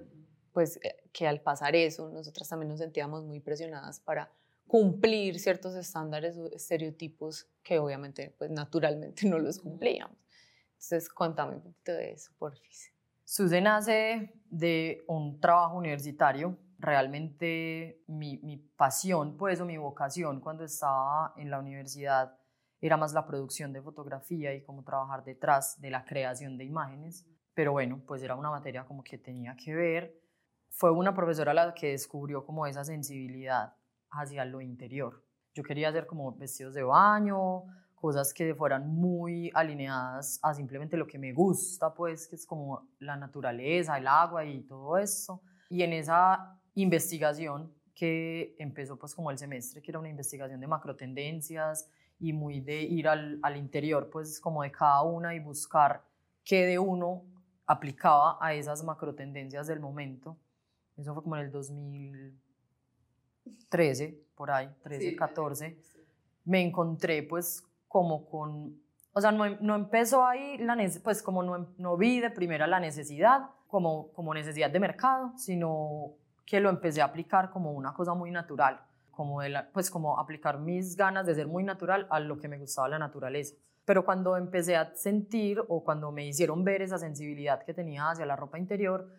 pues 0.53 0.79
eh, 0.83 0.95
que 1.11 1.27
al 1.27 1.41
pasar 1.41 1.75
eso 1.75 2.11
nosotras 2.11 2.49
también 2.51 2.69
nos 2.69 2.81
sentíamos 2.81 3.25
muy 3.25 3.41
presionadas 3.41 3.99
para 3.99 4.31
cumplir 4.67 5.41
ciertos 5.41 5.75
estándares 5.75 6.37
o 6.37 6.51
estereotipos 6.53 7.49
que 7.63 7.79
obviamente, 7.79 8.35
pues 8.37 8.51
naturalmente 8.51 9.27
no 9.29 9.39
los 9.39 9.59
cumplíamos. 9.59 10.19
Entonces, 10.75 11.09
cuéntame 11.09 11.57
un 11.57 11.63
poquito 11.63 11.93
de 11.93 12.13
eso, 12.13 12.31
por 12.39 12.53
favor. 12.53 12.69
Suze 13.25 13.61
nace 13.63 14.35
de 14.51 15.03
un 15.09 15.41
trabajo 15.41 15.79
universitario. 15.79 16.59
Realmente 16.85 18.05
mi, 18.09 18.59
pasión, 18.77 19.39
pues, 19.39 19.59
o 19.59 19.65
mi 19.65 19.79
vocación 19.79 20.39
cuando 20.39 20.65
estaba 20.65 21.33
en 21.39 21.49
la 21.49 21.59
universidad 21.59 22.37
era 22.79 22.99
más 22.99 23.15
la 23.15 23.25
producción 23.25 23.73
de 23.73 23.81
fotografía 23.81 24.53
y 24.53 24.63
cómo 24.63 24.85
trabajar 24.85 25.25
detrás 25.25 25.81
de 25.81 25.89
la 25.89 26.05
creación 26.05 26.59
de 26.59 26.65
imágenes. 26.65 27.27
Pero 27.55 27.73
bueno, 27.73 28.03
pues 28.07 28.23
era 28.23 28.37
una 28.37 28.51
materia 28.51 28.85
como 28.85 29.03
que 29.03 29.17
tenía 29.17 29.57
que 29.57 29.75
ver. 29.75 30.21
Fue 30.69 30.91
una 30.91 31.15
profesora 31.15 31.55
la 31.55 31.73
que 31.73 31.93
descubrió 31.93 32.45
como 32.45 32.67
esa 32.67 32.85
sensibilidad 32.85 33.75
hacia 34.11 34.45
lo 34.45 34.61
interior. 34.61 35.25
Yo 35.55 35.63
quería 35.63 35.89
hacer 35.89 36.07
como 36.07 36.37
vestidos 36.37 36.75
de 36.75 36.83
baño, 36.83 37.63
cosas 37.95 38.35
que 38.35 38.55
fueran 38.55 38.95
muy 38.95 39.51
alineadas 39.55 40.39
a 40.43 40.53
simplemente 40.53 40.99
lo 40.99 41.07
que 41.07 41.19
me 41.19 41.33
gusta, 41.33 41.95
pues, 41.95 42.29
que 42.29 42.37
es 42.37 42.45
como 42.45 42.91
la 42.99 43.17
naturaleza, 43.17 43.97
el 43.97 44.07
agua 44.07 44.45
y 44.45 44.61
todo 44.65 44.99
eso. 44.99 45.41
Y 45.71 45.83
en 45.83 45.95
esa 45.95 46.61
investigación 46.75 47.73
que 47.95 48.57
empezó 48.59 48.99
pues 48.99 49.15
como 49.15 49.31
el 49.31 49.39
semestre, 49.39 49.81
que 49.81 49.91
era 49.91 49.99
una 49.99 50.09
investigación 50.09 50.61
de 50.61 50.67
macro 50.67 50.97
tendencias 50.97 51.89
y 52.19 52.33
muy 52.33 52.61
de 52.61 52.83
ir 52.83 53.09
al, 53.09 53.39
al 53.43 53.57
interior, 53.57 54.11
pues 54.11 54.41
como 54.41 54.63
de 54.63 54.73
cada 54.73 55.03
una 55.03 55.35
y 55.35 55.41
buscar 55.41 56.05
qué 56.45 56.67
de 56.67 56.79
uno 56.79 57.25
aplicaba 57.67 58.39
a 58.41 58.55
esas 58.55 58.83
macro 58.83 59.15
tendencias 59.15 59.67
del 59.67 59.81
momento. 59.81 60.37
Eso 60.97 61.15
fue 61.15 61.23
como 61.23 61.37
en 61.37 61.43
el 61.43 61.51
2000, 61.51 62.39
13, 63.69 64.21
por 64.35 64.51
ahí, 64.51 64.69
13, 64.83 65.17
14, 65.17 65.79
me 66.45 66.63
encontré 66.63 67.23
pues 67.23 67.65
como 67.89 68.27
con 68.27 68.85
o 69.17 69.21
sea, 69.21 69.31
no, 69.31 69.49
no 69.61 69.77
empezó 69.77 70.27
ahí, 70.27 70.59
la 70.59 70.77
pues 71.03 71.23
como 71.23 71.45
no, 71.45 71.69
no 71.79 71.97
vi 71.97 72.19
de 72.19 72.31
primera 72.31 72.67
la 72.67 72.81
necesidad, 72.81 73.43
como, 73.69 74.13
como 74.13 74.35
necesidad 74.35 74.71
de 74.71 74.81
mercado, 74.81 75.33
sino 75.37 76.17
que 76.45 76.61
lo 76.61 76.69
empecé 76.69 77.01
a 77.01 77.07
aplicar 77.07 77.51
como 77.51 77.73
una 77.73 77.95
cosa 77.95 78.15
muy 78.15 78.31
natural, 78.31 78.81
como, 79.11 79.41
de 79.41 79.65
pues 79.73 79.91
como 79.91 80.19
aplicar 80.19 80.59
mis 80.59 80.97
ganas 80.97 81.27
de 81.27 81.35
ser 81.35 81.47
muy 81.47 81.65
natural 81.65 82.07
a 82.11 82.21
lo 82.21 82.39
que 82.39 82.49
me 82.49 82.59
gustaba 82.59 82.89
la 82.89 82.99
naturaleza. 82.99 83.55
Pero 83.85 84.05
cuando 84.05 84.37
empecé 84.37 84.77
a 84.77 84.95
sentir 84.95 85.63
o 85.69 85.85
cuando 85.85 86.11
me 86.11 86.27
hicieron 86.27 86.65
ver 86.65 86.83
esa 86.83 86.99
sensibilidad 86.99 87.63
que 87.63 87.75
tenía 87.75 88.11
hacia 88.11 88.27
la 88.27 88.37
ropa 88.37 88.59
interior, 88.59 89.11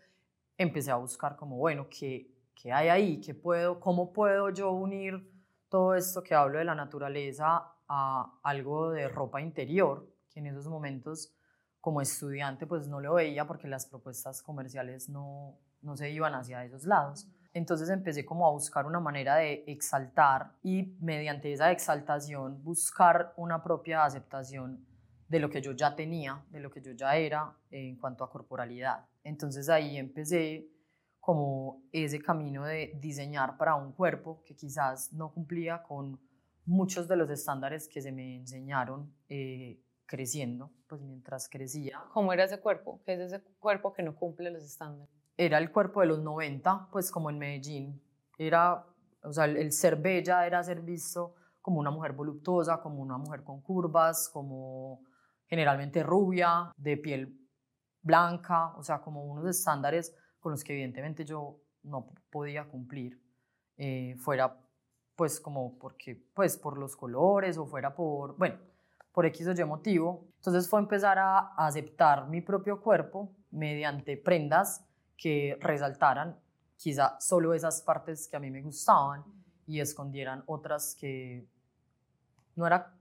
empecé 0.58 0.91
a 0.91 0.96
buscar 0.96 1.36
como, 1.36 1.58
bueno, 1.58 1.88
¿qué, 1.89 2.32
qué 2.55 2.72
hay 2.72 2.89
ahí? 2.89 3.22
¿Qué 3.22 3.34
puedo, 3.36 3.79
¿Cómo 3.79 4.12
puedo 4.12 4.50
yo 4.50 4.72
unir 4.72 5.32
todo 5.70 5.96
esto 5.96 6.24
que 6.24 6.34
hablo 6.34 6.58
de 6.58 6.65
la 6.65 6.75
naturaleza 6.75 7.72
a 7.88 8.39
algo 8.44 8.91
de 8.91 9.08
ropa 9.08 9.41
interior, 9.41 10.08
que 10.29 10.39
en 10.39 10.48
esos 10.48 10.67
momentos 10.67 11.36
como 11.79 12.01
estudiante 12.01 12.65
pues 12.65 12.88
no 12.88 13.00
lo 13.00 13.13
veía 13.13 13.46
porque 13.46 13.67
las 13.67 13.86
propuestas 13.86 14.41
comerciales 14.41 15.08
no, 15.10 15.60
no 15.86 15.96
se 15.96 16.10
iban 16.10 16.34
hacia 16.34 16.63
esos 16.65 16.86
lados. 16.86 17.27
Entonces 17.54 17.89
empecé 17.89 18.25
como 18.25 18.46
a 18.46 18.51
buscar 18.51 18.86
una 18.86 19.00
manera 19.00 19.38
de 19.38 19.63
exaltar 19.68 20.51
y 20.62 20.98
mediante 21.00 21.54
esa 21.54 21.72
exaltación 21.72 22.62
buscar 22.63 23.34
una 23.38 23.63
propia 23.63 24.04
aceptación 24.04 24.86
de 25.30 25.39
lo 25.39 25.50
que 25.50 25.62
yo 25.62 25.72
ya 25.72 25.96
tenía, 25.96 26.44
de 26.50 26.60
lo 26.60 26.70
que 26.70 26.82
yo 26.82 26.92
ya 26.92 27.15
era 27.15 27.56
en 27.72 27.96
cuanto 27.96 28.24
a 28.24 28.30
corporalidad. 28.30 29.06
Entonces 29.24 29.70
ahí 29.70 29.98
empecé 29.98 30.70
como 31.20 31.82
ese 31.92 32.20
camino 32.20 32.65
de 32.65 32.92
diseñar 33.00 33.58
para 33.58 33.75
un 33.75 33.94
cuerpo 33.94 34.44
que 34.46 34.56
quizás 34.56 35.12
no 35.13 35.32
cumplía 35.34 35.82
con 35.82 36.20
muchos 36.65 37.08
de 37.08 37.15
los 37.15 37.30
estándares 37.30 37.88
que 37.88 38.01
se 38.01 38.12
me 38.12 38.36
enseñaron 38.36 39.13
eh, 39.30 39.80
creciendo, 40.06 40.72
pues 40.88 41.01
mientras 41.01 41.50
crecía. 41.50 42.04
¿Cómo 42.13 42.34
era 42.34 42.44
ese 42.44 42.60
cuerpo? 42.60 43.01
¿Qué 43.06 43.13
es 43.13 43.20
ese 43.22 43.42
cuerpo 43.60 43.94
que 43.94 44.04
no 44.04 44.15
cumple 44.15 44.51
los 44.51 44.63
estándares? 44.63 45.25
Era 45.38 45.58
el 45.58 45.72
cuerpo 45.72 46.01
de 46.01 46.08
los 46.08 46.20
90, 46.20 46.89
pues 46.92 47.12
como 47.12 47.30
en 47.30 47.38
Medellín. 47.38 48.01
Era, 48.38 48.86
o 49.24 49.34
sea, 49.34 49.46
el, 49.46 49.72
ser 49.72 49.98
bella 49.98 50.46
era 50.46 50.63
ser 50.63 50.82
visto 50.82 51.36
como 51.62 51.80
una 51.80 51.92
mujer 51.92 52.13
voluptuosa, 52.13 52.82
como 52.82 53.01
una 53.01 53.18
mujer 53.18 53.44
con 53.44 53.62
curvas, 53.62 54.30
como 54.30 55.04
generalmente 55.48 56.04
rubia, 56.04 56.72
de 56.77 56.98
piel 56.98 57.38
blanca, 58.01 58.75
o 58.77 58.84
sea, 58.84 59.01
como 59.01 59.25
unos 59.25 59.48
estándares 59.48 60.15
con 60.39 60.51
los 60.51 60.63
que 60.63 60.74
evidentemente 60.74 61.25
yo 61.25 61.60
no 61.84 62.13
podía 62.30 62.68
cumplir, 62.68 63.20
eh, 63.77 64.15
fuera 64.20 64.62
pues 65.15 65.39
como 65.39 65.77
porque, 65.80 66.15
pues 66.34 66.58
por 66.58 66.77
los 66.77 66.96
colores 66.96 67.58
o 67.58 67.65
fuera 67.65 67.96
por, 67.96 68.38
bueno, 68.38 68.58
por 69.12 69.25
X 69.25 69.48
o 69.48 69.54
Y 69.54 69.65
motivo. 69.65 70.27
Entonces 70.36 70.70
fue 70.70 70.80
empezar 70.80 71.18
a 71.18 71.56
aceptar 71.56 72.27
mi 72.27 72.42
propio 72.42 72.82
cuerpo 72.82 73.34
mediante 73.50 74.18
prendas 74.18 74.86
que 75.18 75.58
resaltaran 75.60 76.38
quizá 76.78 77.18
solo 77.20 77.54
esas 77.54 77.82
partes 77.82 78.28
que 78.28 78.36
a 78.36 78.40
mí 78.40 78.52
me 78.52 78.62
gustaban 78.62 79.24
y 79.66 79.80
escondieran 79.80 80.44
otras 80.46 80.96
que 80.96 81.48
no 82.56 82.68
era, 82.68 82.94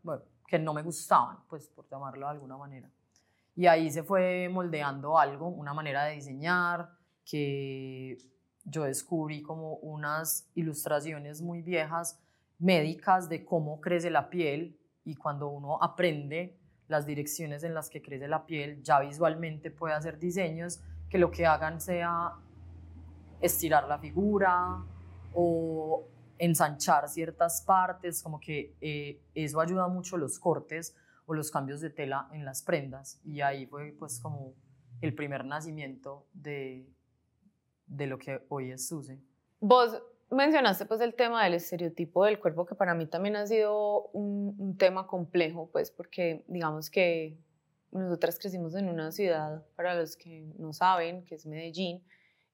que 0.47 0.59
no 0.59 0.75
me 0.75 0.83
gustaban, 0.83 1.39
pues 1.49 1.69
por 1.69 1.89
llamarlo 1.89 2.27
de 2.27 2.33
alguna 2.33 2.57
manera. 2.57 2.91
Y 3.57 3.67
ahí 3.67 3.91
se 3.91 4.03
fue 4.03 4.49
moldeando 4.49 5.19
algo, 5.19 5.49
una 5.49 5.75
manera 5.75 6.05
de 6.05 6.15
diseñar 6.15 6.91
que 7.25 8.19
yo 8.65 8.85
descubrí 8.85 9.43
como 9.43 9.75
unas 9.77 10.49
ilustraciones 10.55 11.41
muy 11.41 11.63
viejas 11.63 12.21
médicas 12.59 13.29
de 13.29 13.45
cómo 13.45 13.81
crece 13.81 14.11
la 14.11 14.31
piel 14.31 14.79
y 15.05 15.15
cuando 15.15 15.49
uno 15.49 15.79
aprende 15.83 16.59
las 16.89 17.07
direcciones 17.07 17.63
en 17.63 17.75
las 17.75 17.89
que 17.89 18.03
crece 18.03 18.29
la 18.29 18.47
piel, 18.47 18.83
ya 18.83 19.01
visualmente 19.01 19.71
puede 19.71 19.95
hacer 19.95 20.19
diseños 20.19 20.81
que 21.09 21.19
lo 21.19 21.31
que 21.31 21.47
hagan 21.47 21.81
sea 21.81 22.35
estirar 23.41 23.87
la 23.89 23.99
figura 23.99 24.83
o 25.33 26.05
ensanchar 26.39 27.09
ciertas 27.09 27.63
partes, 27.63 28.23
como 28.23 28.41
que 28.41 28.75
eh, 28.81 29.21
eso 29.35 29.61
ayuda 29.61 29.89
mucho 29.89 30.17
los 30.17 30.39
cortes 30.39 30.97
o 31.27 31.35
los 31.35 31.51
cambios 31.51 31.81
de 31.81 31.91
tela 31.91 32.29
en 32.33 32.45
las 32.45 32.63
prendas 32.63 33.21
y 33.25 33.41
ahí 33.41 33.67
fue 33.67 33.95
pues 33.99 34.21
como 34.21 34.55
el 35.01 35.15
primer 35.15 35.45
nacimiento 35.45 36.27
de, 36.33 36.87
de 37.87 38.07
lo 38.07 38.19
que 38.19 38.45
hoy 38.49 38.73
es 38.73 38.89
SUSE. 38.89 39.21
Vos 39.61 40.03
mencionaste 40.31 40.87
pues 40.87 41.01
el 41.01 41.15
tema 41.15 41.45
del 41.45 41.55
estereotipo 41.55 42.25
del 42.25 42.41
cuerpo 42.41 42.67
que 42.67 42.75
para 42.75 42.95
mí 42.95 43.07
también 43.07 43.37
ha 43.37 43.47
sido 43.47 44.09
un, 44.13 44.55
un 44.59 44.77
tema 44.77 45.07
complejo 45.07 45.69
pues 45.71 45.91
porque 45.91 46.45
digamos 46.49 46.91
que 46.91 47.39
nosotras 47.95 48.39
crecimos 48.39 48.75
en 48.75 48.89
una 48.89 49.13
ciudad, 49.13 49.65
para 49.77 49.95
los 49.95 50.17
que 50.17 50.53
no 50.59 50.73
saben, 50.73 51.25
que 51.25 51.35
es 51.37 51.47
Medellín, 51.47 52.03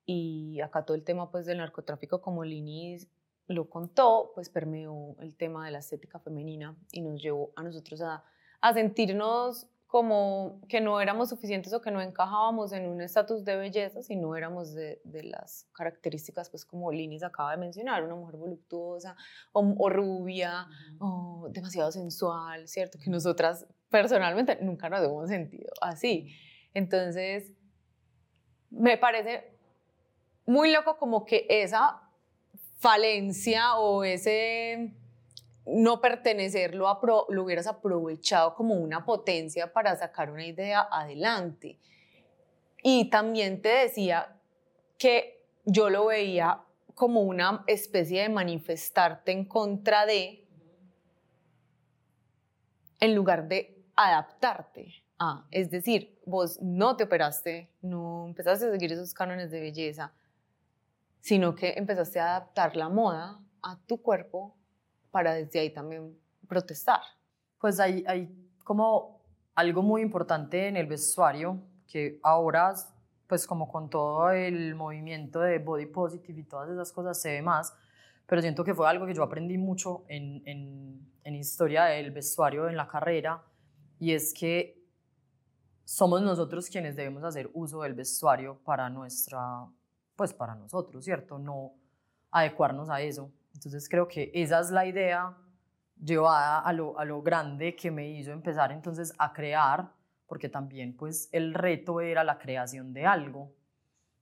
y 0.06 0.60
acá 0.60 0.84
todo 0.84 0.96
el 0.96 1.04
tema 1.04 1.30
pues 1.30 1.46
del 1.46 1.58
narcotráfico, 1.58 2.20
como 2.20 2.44
Lini 2.44 2.98
lo 3.46 3.68
contó, 3.68 4.32
pues 4.34 4.48
permeó 4.48 5.16
el 5.20 5.34
tema 5.34 5.64
de 5.64 5.72
la 5.72 5.78
estética 5.78 6.18
femenina 6.18 6.76
y 6.92 7.00
nos 7.00 7.20
llevó 7.20 7.52
a 7.56 7.62
nosotros 7.62 8.00
a, 8.00 8.24
a 8.60 8.72
sentirnos 8.72 9.66
como 9.90 10.60
que 10.68 10.80
no 10.80 11.00
éramos 11.00 11.30
suficientes 11.30 11.72
o 11.72 11.80
que 11.80 11.90
no 11.90 12.00
encajábamos 12.00 12.72
en 12.72 12.88
un 12.88 13.00
estatus 13.00 13.44
de 13.44 13.56
belleza 13.56 14.04
si 14.04 14.14
no 14.14 14.36
éramos 14.36 14.72
de, 14.72 15.00
de, 15.02 15.24
las 15.24 15.66
características, 15.72 16.48
pues 16.48 16.64
como 16.64 16.92
Linis 16.92 17.24
acaba 17.24 17.50
de 17.50 17.56
mencionar, 17.56 18.04
una 18.04 18.14
mujer 18.14 18.36
voluptuosa 18.36 19.16
o, 19.52 19.88
rubia 19.88 20.68
o 21.00 21.48
demasiado 21.50 21.90
sensual, 21.90 22.68
¿cierto? 22.68 23.00
Que 23.02 23.10
nosotras 23.10 23.66
personalmente 23.90 24.58
nunca 24.62 24.88
nos 24.88 25.04
hemos 25.04 25.28
sentido 25.28 25.70
así. 25.80 26.34
Entonces, 26.72 27.52
me 28.70 28.96
parece 28.96 29.50
muy 30.46 30.72
loco 30.72 30.96
como 30.96 31.24
que 31.24 31.46
esa 31.48 32.00
falencia 32.78 33.76
o 33.76 34.04
ese 34.04 34.94
no 35.66 36.00
pertenecer 36.00 36.74
lo, 36.74 36.98
lo 37.28 37.44
hubieras 37.44 37.66
aprovechado 37.66 38.54
como 38.54 38.74
una 38.74 39.04
potencia 39.04 39.72
para 39.72 39.96
sacar 39.96 40.30
una 40.30 40.46
idea 40.46 40.88
adelante. 40.90 41.78
Y 42.82 43.10
también 43.10 43.60
te 43.60 43.68
decía 43.68 44.36
que 44.98 45.44
yo 45.64 45.90
lo 45.90 46.06
veía 46.06 46.62
como 46.94 47.22
una 47.22 47.64
especie 47.66 48.22
de 48.22 48.28
manifestarte 48.28 49.32
en 49.32 49.44
contra 49.44 50.06
de, 50.06 50.46
en 53.00 53.14
lugar 53.14 53.48
de 53.48 53.79
adaptarte 53.96 54.92
a. 55.18 55.44
Es 55.50 55.70
decir, 55.70 56.18
vos 56.24 56.60
no 56.60 56.96
te 56.96 57.04
operaste, 57.04 57.70
no 57.82 58.26
empezaste 58.26 58.66
a 58.66 58.70
seguir 58.70 58.92
esos 58.92 59.14
cánones 59.14 59.50
de 59.50 59.60
belleza, 59.60 60.12
sino 61.20 61.54
que 61.54 61.74
empezaste 61.76 62.18
a 62.18 62.36
adaptar 62.36 62.76
la 62.76 62.88
moda 62.88 63.38
a 63.62 63.78
tu 63.86 64.00
cuerpo 64.00 64.56
para 65.10 65.34
desde 65.34 65.60
ahí 65.60 65.70
también 65.70 66.18
protestar. 66.48 67.00
Pues 67.58 67.78
hay, 67.78 68.04
hay 68.06 68.28
como 68.64 69.20
algo 69.54 69.82
muy 69.82 70.02
importante 70.02 70.68
en 70.68 70.76
el 70.76 70.86
vestuario 70.86 71.60
que 71.86 72.18
ahora, 72.22 72.74
pues 73.26 73.46
como 73.46 73.68
con 73.68 73.90
todo 73.90 74.30
el 74.30 74.74
movimiento 74.74 75.40
de 75.40 75.58
body 75.58 75.86
positive 75.86 76.40
y 76.40 76.44
todas 76.44 76.70
esas 76.70 76.92
cosas 76.92 77.20
se 77.20 77.32
ve 77.32 77.42
más, 77.42 77.74
pero 78.26 78.40
siento 78.40 78.64
que 78.64 78.74
fue 78.74 78.88
algo 78.88 79.06
que 79.06 79.14
yo 79.14 79.22
aprendí 79.22 79.58
mucho 79.58 80.04
en, 80.08 80.42
en, 80.46 81.12
en 81.24 81.34
historia 81.34 81.84
del 81.84 82.12
vestuario 82.12 82.68
en 82.68 82.76
la 82.76 82.86
carrera 82.86 83.42
y 84.00 84.14
es 84.14 84.32
que 84.32 84.82
somos 85.84 86.22
nosotros 86.22 86.68
quienes 86.70 86.96
debemos 86.96 87.22
hacer 87.22 87.50
uso 87.52 87.82
del 87.82 87.92
vestuario 87.92 88.58
para 88.64 88.88
nuestra, 88.88 89.66
pues 90.16 90.32
para 90.32 90.54
nosotros, 90.54 91.04
¿cierto? 91.04 91.38
No 91.38 91.74
adecuarnos 92.30 92.88
a 92.88 93.02
eso. 93.02 93.30
Entonces 93.54 93.88
creo 93.88 94.08
que 94.08 94.30
esa 94.32 94.60
es 94.60 94.70
la 94.70 94.86
idea 94.86 95.36
llevada 96.02 96.60
a 96.60 96.72
lo, 96.72 96.98
a 96.98 97.04
lo 97.04 97.20
grande 97.20 97.76
que 97.76 97.90
me 97.90 98.08
hizo 98.08 98.32
empezar 98.32 98.72
entonces 98.72 99.12
a 99.18 99.34
crear, 99.34 99.92
porque 100.26 100.48
también 100.48 100.96
pues 100.96 101.28
el 101.30 101.52
reto 101.52 102.00
era 102.00 102.24
la 102.24 102.38
creación 102.38 102.94
de 102.94 103.04
algo. 103.04 103.52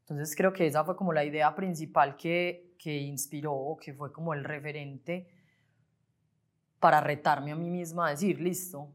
Entonces 0.00 0.34
creo 0.34 0.52
que 0.52 0.66
esa 0.66 0.84
fue 0.84 0.96
como 0.96 1.12
la 1.12 1.24
idea 1.24 1.54
principal 1.54 2.16
que, 2.16 2.74
que 2.78 2.96
inspiró, 2.96 3.76
que 3.80 3.94
fue 3.94 4.10
como 4.10 4.34
el 4.34 4.42
referente 4.42 5.28
para 6.80 7.00
retarme 7.00 7.52
a 7.52 7.56
mí 7.56 7.70
misma 7.70 8.08
a 8.08 8.10
decir, 8.10 8.40
listo, 8.40 8.90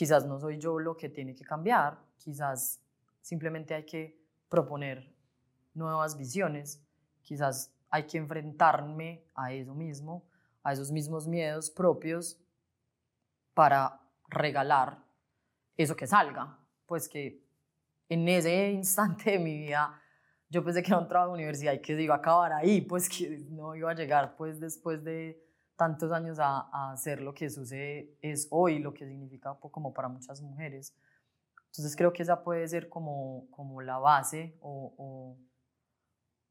quizás 0.00 0.24
no 0.24 0.40
soy 0.40 0.56
yo 0.56 0.78
lo 0.78 0.96
que 0.96 1.10
tiene 1.10 1.34
que 1.34 1.44
cambiar, 1.44 1.98
quizás 2.16 2.80
simplemente 3.20 3.74
hay 3.74 3.84
que 3.84 4.18
proponer 4.48 5.14
nuevas 5.74 6.16
visiones, 6.16 6.82
quizás 7.20 7.70
hay 7.90 8.06
que 8.06 8.16
enfrentarme 8.16 9.26
a 9.34 9.52
eso 9.52 9.74
mismo, 9.74 10.24
a 10.62 10.72
esos 10.72 10.90
mismos 10.90 11.28
miedos 11.28 11.68
propios 11.68 12.40
para 13.52 14.00
regalar 14.30 15.04
eso 15.76 15.94
que 15.94 16.06
salga. 16.06 16.58
Pues 16.86 17.06
que 17.06 17.44
en 18.08 18.26
ese 18.26 18.70
instante 18.70 19.32
de 19.32 19.38
mi 19.38 19.58
vida 19.58 20.00
yo 20.48 20.64
pensé 20.64 20.82
que 20.82 20.92
era 20.92 20.98
un 20.98 21.08
trabajo 21.08 21.32
de 21.32 21.40
universidad 21.40 21.74
y 21.74 21.82
que 21.82 21.94
se 21.94 22.00
iba 22.00 22.14
a 22.14 22.18
acabar 22.20 22.54
ahí, 22.54 22.80
pues 22.80 23.06
que 23.06 23.44
no 23.50 23.76
iba 23.76 23.90
a 23.90 23.94
llegar 23.94 24.34
pues 24.38 24.60
después 24.60 25.04
de 25.04 25.44
tantos 25.80 26.12
años 26.12 26.38
a, 26.38 26.92
hacer 26.92 27.22
lo 27.22 27.32
que 27.32 27.48
sucede 27.48 28.14
es 28.20 28.48
hoy, 28.50 28.80
lo 28.80 28.92
que 28.92 29.06
significa 29.06 29.56
como 29.58 29.94
para 29.94 30.08
muchas 30.08 30.42
mujeres. 30.42 30.94
Entonces 31.68 31.96
creo 31.96 32.12
que 32.12 32.22
esa 32.22 32.44
puede 32.44 32.68
ser 32.68 32.90
como, 32.90 33.48
como 33.50 33.80
la 33.80 33.96
base 33.96 34.58
o, 34.60 35.38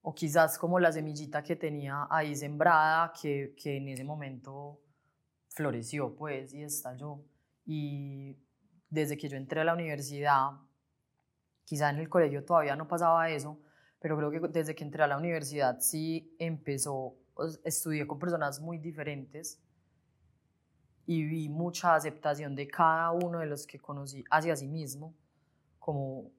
o, 0.02 0.16
quizás 0.16 0.58
como 0.58 0.80
la 0.80 0.92
semillita 0.92 1.44
que 1.44 1.56
tenía 1.56 2.08
ahí 2.10 2.36
sembrada 2.36 3.14
que, 3.22 3.54
que 3.56 3.78
en 3.78 3.90
ese 3.90 4.04
momento 4.04 4.82
floreció 5.50 6.16
pues 6.16 6.52
y 6.56 6.64
estalló. 6.64 7.24
Y 7.68 8.36
desde 8.90 9.16
que 9.16 9.30
yo 9.30 9.38
entré 9.38 9.62
a 9.62 9.64
la 9.64 9.76
universidad, 9.76 10.54
quizá 11.66 11.92
en 11.92 12.00
el 12.00 12.10
colegio 12.10 12.44
todavía 12.44 12.76
no 12.76 12.88
pasaba 12.88 13.30
eso, 13.30 13.62
pero 14.00 14.18
creo 14.18 14.32
que 14.32 14.40
desde 14.48 14.74
que 14.74 14.84
entré 14.84 15.04
a 15.04 15.08
la 15.08 15.18
universidad 15.18 15.82
sí 15.82 16.36
empezó, 16.40 17.16
estudié 17.64 18.06
con 18.08 18.20
personas 18.20 18.60
muy 18.60 18.78
diferentes 18.78 19.60
y 21.06 21.24
vi 21.24 21.50
mucha 21.50 21.96
aceptación 21.96 22.56
de 22.56 22.68
cada 22.68 23.12
uno 23.12 23.40
de 23.40 23.48
los 23.48 23.66
que 23.66 23.80
conocí 23.80 24.24
hacia 24.30 24.56
sí 24.56 24.68
mismo, 24.68 25.16
como 25.80 26.32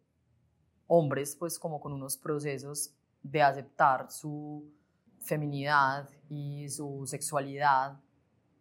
hombres, 0.86 1.34
pues 1.34 1.58
como 1.58 1.80
con 1.80 1.92
unos 1.92 2.16
procesos 2.16 2.94
de 3.22 3.42
aceptar 3.42 4.10
su 4.10 4.72
feminidad 5.20 6.08
y 6.28 6.68
su 6.68 7.04
sexualidad, 7.06 7.98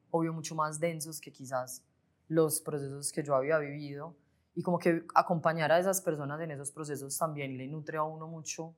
obvio 0.10 0.34
mucho 0.34 0.56
más 0.56 0.80
densos 0.80 1.22
que 1.22 1.32
quizás 1.32 1.84
los 2.28 2.60
procesos 2.62 3.12
que 3.12 3.24
yo 3.24 3.36
había 3.36 3.60
vivido. 3.60 4.16
Y 4.56 4.64
como 4.64 4.80
que 4.80 5.06
acompañar 5.14 5.72
a 5.72 5.80
esas 5.80 6.02
personas 6.02 6.42
en 6.42 6.52
esos 6.52 6.72
procesos 6.72 7.18
también 7.18 7.56
le 7.58 7.68
nutre 7.68 7.98
a 7.98 8.04
uno 8.04 8.28
mucho 8.28 8.76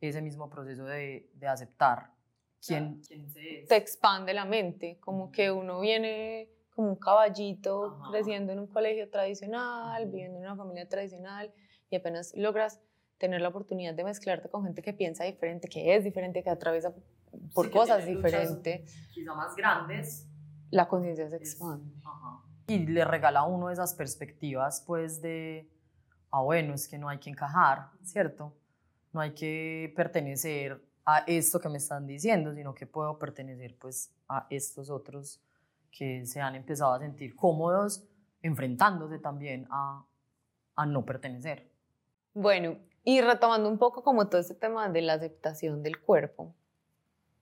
ese 0.00 0.22
mismo 0.22 0.48
proceso 0.48 0.84
de, 0.84 1.28
de 1.34 1.46
aceptar 1.48 2.12
quién, 2.64 3.00
quién 3.06 3.30
se 3.30 3.60
es. 3.60 3.68
Te 3.68 3.76
expande 3.76 4.34
la 4.34 4.44
mente, 4.44 4.98
como 5.00 5.30
que 5.30 5.50
uno 5.50 5.80
viene 5.80 6.48
como 6.74 6.90
un 6.90 6.96
caballito 6.96 7.98
creciendo 8.10 8.52
en 8.52 8.60
un 8.60 8.66
colegio 8.66 9.10
tradicional, 9.10 10.06
viviendo 10.06 10.38
en 10.38 10.44
una 10.44 10.56
familia 10.56 10.88
tradicional 10.88 11.52
y 11.90 11.96
apenas 11.96 12.32
logras 12.36 12.80
tener 13.18 13.40
la 13.40 13.48
oportunidad 13.48 13.94
de 13.94 14.04
mezclarte 14.04 14.48
con 14.48 14.64
gente 14.64 14.80
que 14.80 14.92
piensa 14.92 15.24
diferente, 15.24 15.68
que 15.68 15.96
es 15.96 16.04
diferente, 16.04 16.42
que 16.42 16.50
atraviesa 16.50 16.94
por 17.52 17.70
cosas 17.70 18.06
diferentes. 18.06 18.94
Quizá 19.12 19.34
más 19.34 19.56
grandes. 19.56 20.28
La 20.70 20.86
conciencia 20.86 21.28
se 21.28 21.36
expande. 21.36 21.92
Y 22.68 22.86
le 22.86 23.04
regala 23.04 23.40
a 23.40 23.44
uno 23.44 23.70
esas 23.70 23.94
perspectivas, 23.94 24.84
pues, 24.86 25.20
de, 25.20 25.68
ah, 26.30 26.42
bueno, 26.42 26.74
es 26.74 26.86
que 26.86 26.98
no 26.98 27.08
hay 27.08 27.18
que 27.18 27.30
encajar, 27.30 27.88
¿cierto? 28.04 28.54
no 29.12 29.20
hay 29.20 29.32
que 29.32 29.92
pertenecer 29.96 30.82
a 31.10 31.24
esto 31.26 31.58
que 31.58 31.70
me 31.70 31.78
están 31.78 32.06
diciendo, 32.06 32.52
sino 32.54 32.74
que 32.74 32.86
puedo 32.86 33.18
pertenecer 33.18 33.74
pues 33.78 34.12
a 34.28 34.46
estos 34.50 34.90
otros 34.90 35.40
que 35.90 36.26
se 36.26 36.38
han 36.38 36.54
empezado 36.54 36.92
a 36.92 36.98
sentir 36.98 37.34
cómodos 37.34 38.04
enfrentándose 38.42 39.18
también 39.18 39.66
a, 39.70 40.04
a 40.76 40.84
no 40.84 41.06
pertenecer. 41.06 41.66
Bueno, 42.34 42.76
y 43.04 43.22
retomando 43.22 43.70
un 43.70 43.78
poco 43.78 44.02
como 44.02 44.28
todo 44.28 44.38
este 44.38 44.54
tema 44.54 44.86
de 44.90 45.00
la 45.00 45.14
aceptación 45.14 45.82
del 45.82 45.98
cuerpo, 45.98 46.54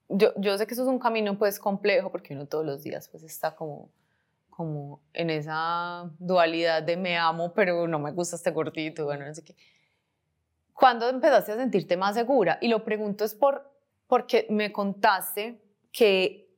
yo, 0.07 0.31
yo 0.37 0.57
sé 0.57 0.65
que 0.65 0.73
eso 0.73 0.83
es 0.83 0.87
un 0.87 0.99
camino 0.99 1.37
pues 1.37 1.59
complejo 1.59 2.09
porque 2.09 2.35
uno 2.35 2.45
todos 2.45 2.65
los 2.65 2.83
días 2.83 3.09
pues 3.09 3.23
está 3.23 3.53
como 3.53 3.89
como 4.49 5.01
en 5.13 5.29
esa 5.29 6.09
dualidad 6.17 6.81
de 6.81 6.97
me 6.97 7.15
amo, 7.15 7.53
pero 7.53 7.85
no 7.85 7.99
me 7.99 8.11
gusta 8.11 8.37
este 8.37 8.49
gordito, 8.49 9.05
bueno, 9.05 9.27
no 9.27 9.35
sé 9.35 9.43
qué. 9.43 9.55
¿Cuándo 10.77 11.09
empezaste 11.09 11.53
a 11.53 11.55
sentirte 11.55 11.97
más 11.97 12.13
segura? 12.13 12.59
Y 12.61 12.67
lo 12.67 12.83
pregunto 12.83 13.25
es 13.25 13.33
por, 13.33 13.73
porque 14.05 14.45
me 14.51 14.71
contaste 14.71 15.59
que 15.91 16.55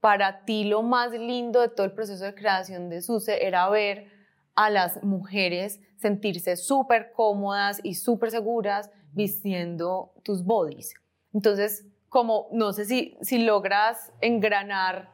para 0.00 0.44
ti 0.44 0.64
lo 0.64 0.82
más 0.82 1.12
lindo 1.12 1.60
de 1.60 1.68
todo 1.68 1.86
el 1.86 1.92
proceso 1.92 2.24
de 2.24 2.34
creación 2.34 2.88
de 2.88 3.00
SUSE 3.02 3.46
era 3.46 3.68
ver 3.68 4.10
a 4.56 4.68
las 4.68 5.04
mujeres 5.04 5.78
sentirse 5.96 6.56
súper 6.56 7.12
cómodas 7.12 7.78
y 7.84 7.94
súper 7.94 8.32
seguras 8.32 8.90
vistiendo 9.12 10.12
tus 10.24 10.42
bodies. 10.42 10.94
Entonces, 11.32 11.86
como 12.08 12.48
no 12.50 12.72
sé 12.72 12.84
si, 12.84 13.16
si 13.20 13.38
logras 13.38 14.12
engranar 14.20 15.12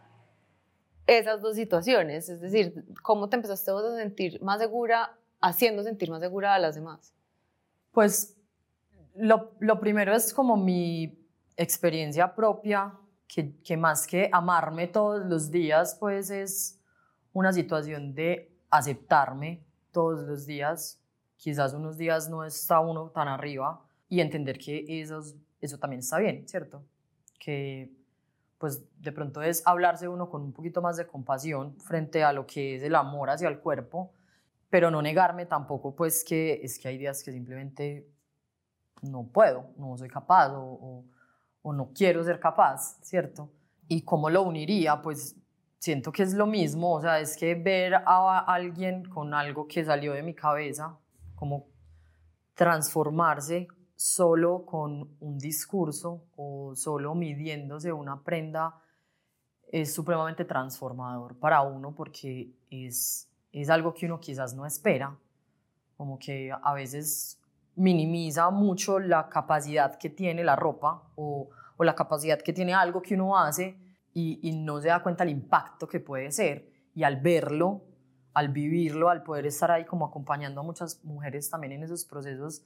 esas 1.07 1.43
dos 1.43 1.55
situaciones, 1.55 2.31
es 2.31 2.41
decir, 2.41 2.87
cómo 3.03 3.29
te 3.29 3.37
empezaste 3.37 3.71
a 3.73 3.97
sentir 3.99 4.41
más 4.41 4.59
segura 4.59 5.19
haciendo 5.39 5.83
sentir 5.83 6.09
más 6.09 6.23
segura 6.23 6.55
a 6.55 6.59
las 6.59 6.77
demás. 6.77 7.13
Pues 7.93 8.38
lo, 9.19 9.53
lo, 9.61 9.81
primero 9.81 10.15
es 10.15 10.33
como 10.33 10.57
mi 10.57 11.19
experiencia 11.57 12.35
propia, 12.35 12.95
que, 13.27 13.61
que, 13.63 13.77
más 13.77 14.07
que 14.07 14.31
amarme 14.33 14.87
todos 14.87 15.27
los 15.27 15.51
días, 15.51 15.97
pues 15.99 16.31
es 16.31 16.81
una 17.33 17.53
situación 17.53 18.15
de 18.15 18.57
aceptarme 18.71 19.65
todos 19.93 20.27
los 20.27 20.47
días. 20.47 21.01
Quizás 21.37 21.75
unos 21.75 21.97
días 21.97 22.29
no 22.29 22.45
está 22.45 22.81
uno 22.81 23.11
tan 23.11 23.29
arriba 23.29 23.85
y 24.09 24.21
entender 24.21 24.59
que 24.59 24.85
eso, 24.89 25.21
eso 25.61 25.79
también 25.79 26.01
está 26.01 26.19
bien, 26.19 26.49
¿cierto? 26.49 26.85
Que 27.39 27.93
pues 28.59 28.83
de 29.01 29.13
pronto 29.13 29.41
es 29.41 29.63
hablarse 29.67 30.09
uno 30.09 30.29
con 30.29 30.43
un 30.43 30.53
poquito 30.53 30.83
más 30.83 30.97
de 30.97 31.07
compasión 31.07 31.79
frente 31.81 32.25
a 32.25 32.33
lo 32.33 32.47
que 32.47 32.77
es 32.77 32.83
el 32.83 32.95
amor 32.97 33.31
hacia 33.31 33.49
el 33.49 33.61
cuerpo, 33.61 34.13
pero 34.69 34.91
no 34.91 35.01
negarme 35.01 35.47
tampoco 35.47 35.95
pues 35.95 36.25
que 36.25 36.61
es 36.63 36.79
que 36.79 36.89
hay 36.89 36.99
días 36.99 37.23
que 37.23 37.31
simplemente 37.31 38.09
no 39.03 39.27
puedo, 39.27 39.71
no 39.77 39.97
soy 39.97 40.09
capaz 40.09 40.53
o, 40.53 41.05
no 41.65 41.93
quiero 41.95 42.25
ser 42.25 42.41
capaz, 42.41 42.99
¿cierto? 43.03 43.51
¿Y 43.89 44.01
cómo 44.03 44.31
lo 44.31 44.43
uniría? 44.43 45.03
Pues 45.03 45.37
siento 45.79 46.11
que 46.11 46.23
es 46.23 46.33
lo 46.33 46.47
mismo, 46.47 46.95
o 46.95 47.01
sea, 47.03 47.21
es 47.21 47.37
que 47.37 47.55
ver 47.55 47.95
a 47.95 48.39
alguien 48.39 49.05
con 49.05 49.35
algo 49.35 49.69
que 49.69 49.85
salió 49.85 50.15
de 50.15 50.23
mi 50.23 50.35
cabeza, 50.35 50.97
como 51.35 51.67
transformarse 52.55 53.69
solo 53.95 54.65
con 54.65 55.17
un 55.21 55.39
discurso 55.39 56.25
o 56.37 56.75
solo 56.75 57.15
midiéndose 57.15 57.93
una 57.93 58.23
prenda 58.23 58.81
es 59.71 59.93
supremamente 59.93 60.45
transformador 60.45 61.39
para 61.39 61.61
uno 61.63 61.95
porque 61.95 62.53
es, 62.71 63.29
es 63.53 63.69
algo 63.69 63.93
que 63.93 64.07
uno 64.07 64.19
quizás 64.21 64.55
no 64.55 64.65
espera, 64.65 65.19
como 65.97 66.19
que 66.19 66.51
a 66.51 66.73
veces 66.75 67.38
minimiza 67.79 68.51
mucho 68.51 68.99
la 68.99 69.29
capacidad 69.29 69.97
que 69.97 70.11
tiene 70.11 70.45
la 70.45 70.57
ropa 70.57 71.03
o, 71.17 71.49
la 71.79 71.95
capacidad 71.95 72.41
que 72.41 72.53
tiene 72.53 72.75
algo 72.75 73.01
que 73.01 73.15
uno 73.15 73.39
hace 73.39 73.79
y, 74.13 74.51
no 74.53 74.81
se 74.81 74.89
da 74.89 75.01
cuenta 75.01 75.23
el 75.23 75.31
impacto 75.31 75.87
que 75.87 76.01
puede 76.01 76.33
ser. 76.33 76.69
Y 76.93 77.05
al 77.05 77.21
verlo, 77.21 77.83
al 78.35 78.49
vivirlo, 78.49 79.11
al 79.11 79.23
poder 79.23 79.47
estar 79.47 79.71
ahí 79.71 79.85
como 79.85 80.05
acompañando 80.05 80.61
a 80.61 80.65
muchas 80.65 81.05
mujeres 81.05 81.49
también 81.49 81.75
en 81.75 81.85
esos 81.85 82.05
procesos 82.05 82.65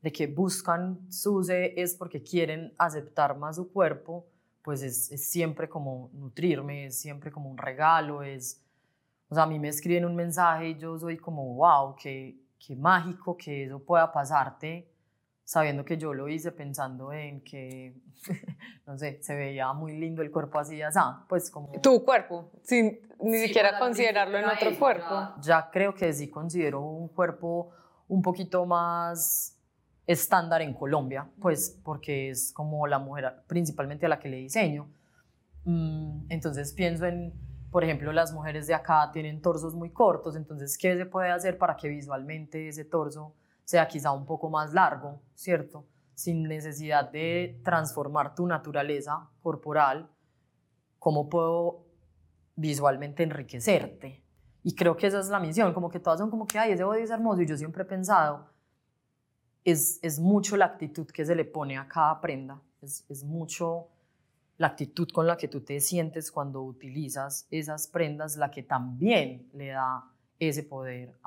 de 0.00 0.12
que 0.12 0.28
buscan 0.28 1.10
SUSE 1.10 1.80
es 1.80 1.96
porque 1.96 2.22
quieren 2.22 2.72
aceptar 2.78 3.36
más 3.36 3.56
su 3.56 3.72
cuerpo, 3.72 4.26
pues 4.62 4.82
es, 4.82 5.08
siempre 5.28 5.68
como 5.68 6.10
nutrirme, 6.12 6.86
es 6.86 7.00
siempre 7.00 7.32
como 7.32 7.50
un 7.50 7.58
regalo, 7.58 8.22
es... 8.22 8.62
O 9.28 9.34
sea, 9.34 9.44
a 9.44 9.46
mí 9.46 9.58
me 9.58 9.68
escriben 9.68 10.04
un 10.04 10.14
mensaje 10.14 10.68
y 10.68 10.78
yo 10.78 10.98
soy 10.98 11.16
como, 11.16 11.54
wow, 11.54 11.96
que 11.96 12.41
qué 12.64 12.76
mágico 12.76 13.36
que 13.36 13.64
eso 13.64 13.78
pueda 13.82 14.12
pasarte 14.12 14.88
sabiendo 15.44 15.84
que 15.84 15.98
yo 15.98 16.14
lo 16.14 16.28
hice 16.28 16.52
pensando 16.52 17.12
en 17.12 17.42
que, 17.42 17.94
no 18.86 18.96
sé, 18.96 19.22
se 19.22 19.34
veía 19.34 19.72
muy 19.72 19.98
lindo 19.98 20.22
el 20.22 20.30
cuerpo 20.30 20.58
así 20.58 20.78
ya 20.78 20.90
pues 21.28 21.50
como... 21.50 21.72
Tu 21.80 22.04
cuerpo, 22.04 22.50
sin 22.62 23.00
ni 23.20 23.38
siquiera 23.38 23.78
considerarlo 23.78 24.38
en 24.38 24.46
otro 24.46 24.78
cuerpo. 24.78 25.34
Ya, 25.40 25.70
creo 25.70 25.94
que 25.94 26.12
sí 26.12 26.28
considero 26.28 26.80
un 26.80 27.08
cuerpo 27.08 27.70
un 28.08 28.22
poquito 28.22 28.66
más 28.66 29.58
estándar 30.06 30.62
en 30.62 30.74
Colombia, 30.74 31.28
pues 31.40 31.78
porque 31.84 32.30
es 32.30 32.52
como 32.52 32.86
la 32.86 32.98
mujer 32.98 33.42
principalmente 33.46 34.06
a 34.06 34.08
la 34.08 34.18
que 34.18 34.28
le 34.28 34.38
diseño. 34.38 34.88
Mm, 35.64 36.26
entonces 36.28 36.72
pienso 36.72 37.06
en 37.06 37.32
por 37.72 37.82
ejemplo, 37.82 38.12
las 38.12 38.34
mujeres 38.34 38.66
de 38.66 38.74
acá 38.74 39.10
tienen 39.10 39.40
torsos 39.40 39.74
muy 39.74 39.90
cortos, 39.90 40.36
entonces, 40.36 40.76
¿qué 40.76 40.94
se 40.94 41.06
puede 41.06 41.30
hacer 41.30 41.56
para 41.56 41.74
que 41.74 41.88
visualmente 41.88 42.68
ese 42.68 42.84
torso 42.84 43.34
sea 43.64 43.88
quizá 43.88 44.12
un 44.12 44.26
poco 44.26 44.50
más 44.50 44.74
largo, 44.74 45.22
¿cierto? 45.34 45.86
Sin 46.14 46.42
necesidad 46.42 47.10
de 47.10 47.58
transformar 47.64 48.34
tu 48.34 48.46
naturaleza 48.46 49.26
corporal, 49.42 50.10
¿cómo 50.98 51.30
puedo 51.30 51.86
visualmente 52.56 53.22
enriquecerte? 53.22 54.22
Y 54.62 54.74
creo 54.74 54.94
que 54.94 55.06
esa 55.06 55.20
es 55.20 55.30
la 55.30 55.40
misión, 55.40 55.72
como 55.72 55.88
que 55.88 55.98
todas 55.98 56.20
son 56.20 56.30
como 56.30 56.46
que, 56.46 56.58
ay, 56.58 56.72
ese 56.72 56.84
body 56.84 57.00
es 57.00 57.10
hermoso, 57.10 57.40
y 57.40 57.46
yo 57.46 57.56
siempre 57.56 57.84
he 57.84 57.86
pensado, 57.86 58.50
es, 59.64 59.98
es 60.02 60.20
mucho 60.20 60.58
la 60.58 60.66
actitud 60.66 61.06
que 61.06 61.24
se 61.24 61.34
le 61.34 61.46
pone 61.46 61.78
a 61.78 61.88
cada 61.88 62.20
prenda, 62.20 62.60
es, 62.82 63.06
es 63.08 63.24
mucho 63.24 63.88
la 64.62 64.68
actitud 64.68 65.08
con 65.08 65.26
la 65.26 65.36
que 65.36 65.48
tú 65.48 65.62
te 65.62 65.80
sientes 65.80 66.30
cuando 66.30 66.62
utilizas 66.62 67.48
esas 67.50 67.88
prendas, 67.88 68.36
la 68.36 68.48
que 68.48 68.62
también 68.62 69.50
le 69.54 69.70
da 69.70 70.04
ese 70.38 70.62
poder 70.62 71.18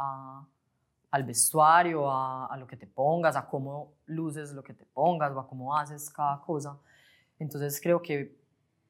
al 1.11 1.23
vestuario, 1.25 2.09
a, 2.09 2.55
lo 2.57 2.65
que 2.65 2.77
te 2.77 2.87
pongas, 2.87 3.35
a 3.35 3.45
cómo 3.45 3.91
luces 4.05 4.53
lo 4.53 4.63
que 4.63 4.73
te 4.73 4.85
pongas 4.85 5.33
o 5.33 5.41
a 5.41 5.47
cómo 5.49 5.75
haces 5.75 6.09
cada 6.09 6.39
cosa. 6.39 6.77
Entonces 7.37 7.81
creo 7.81 8.01
que 8.01 8.37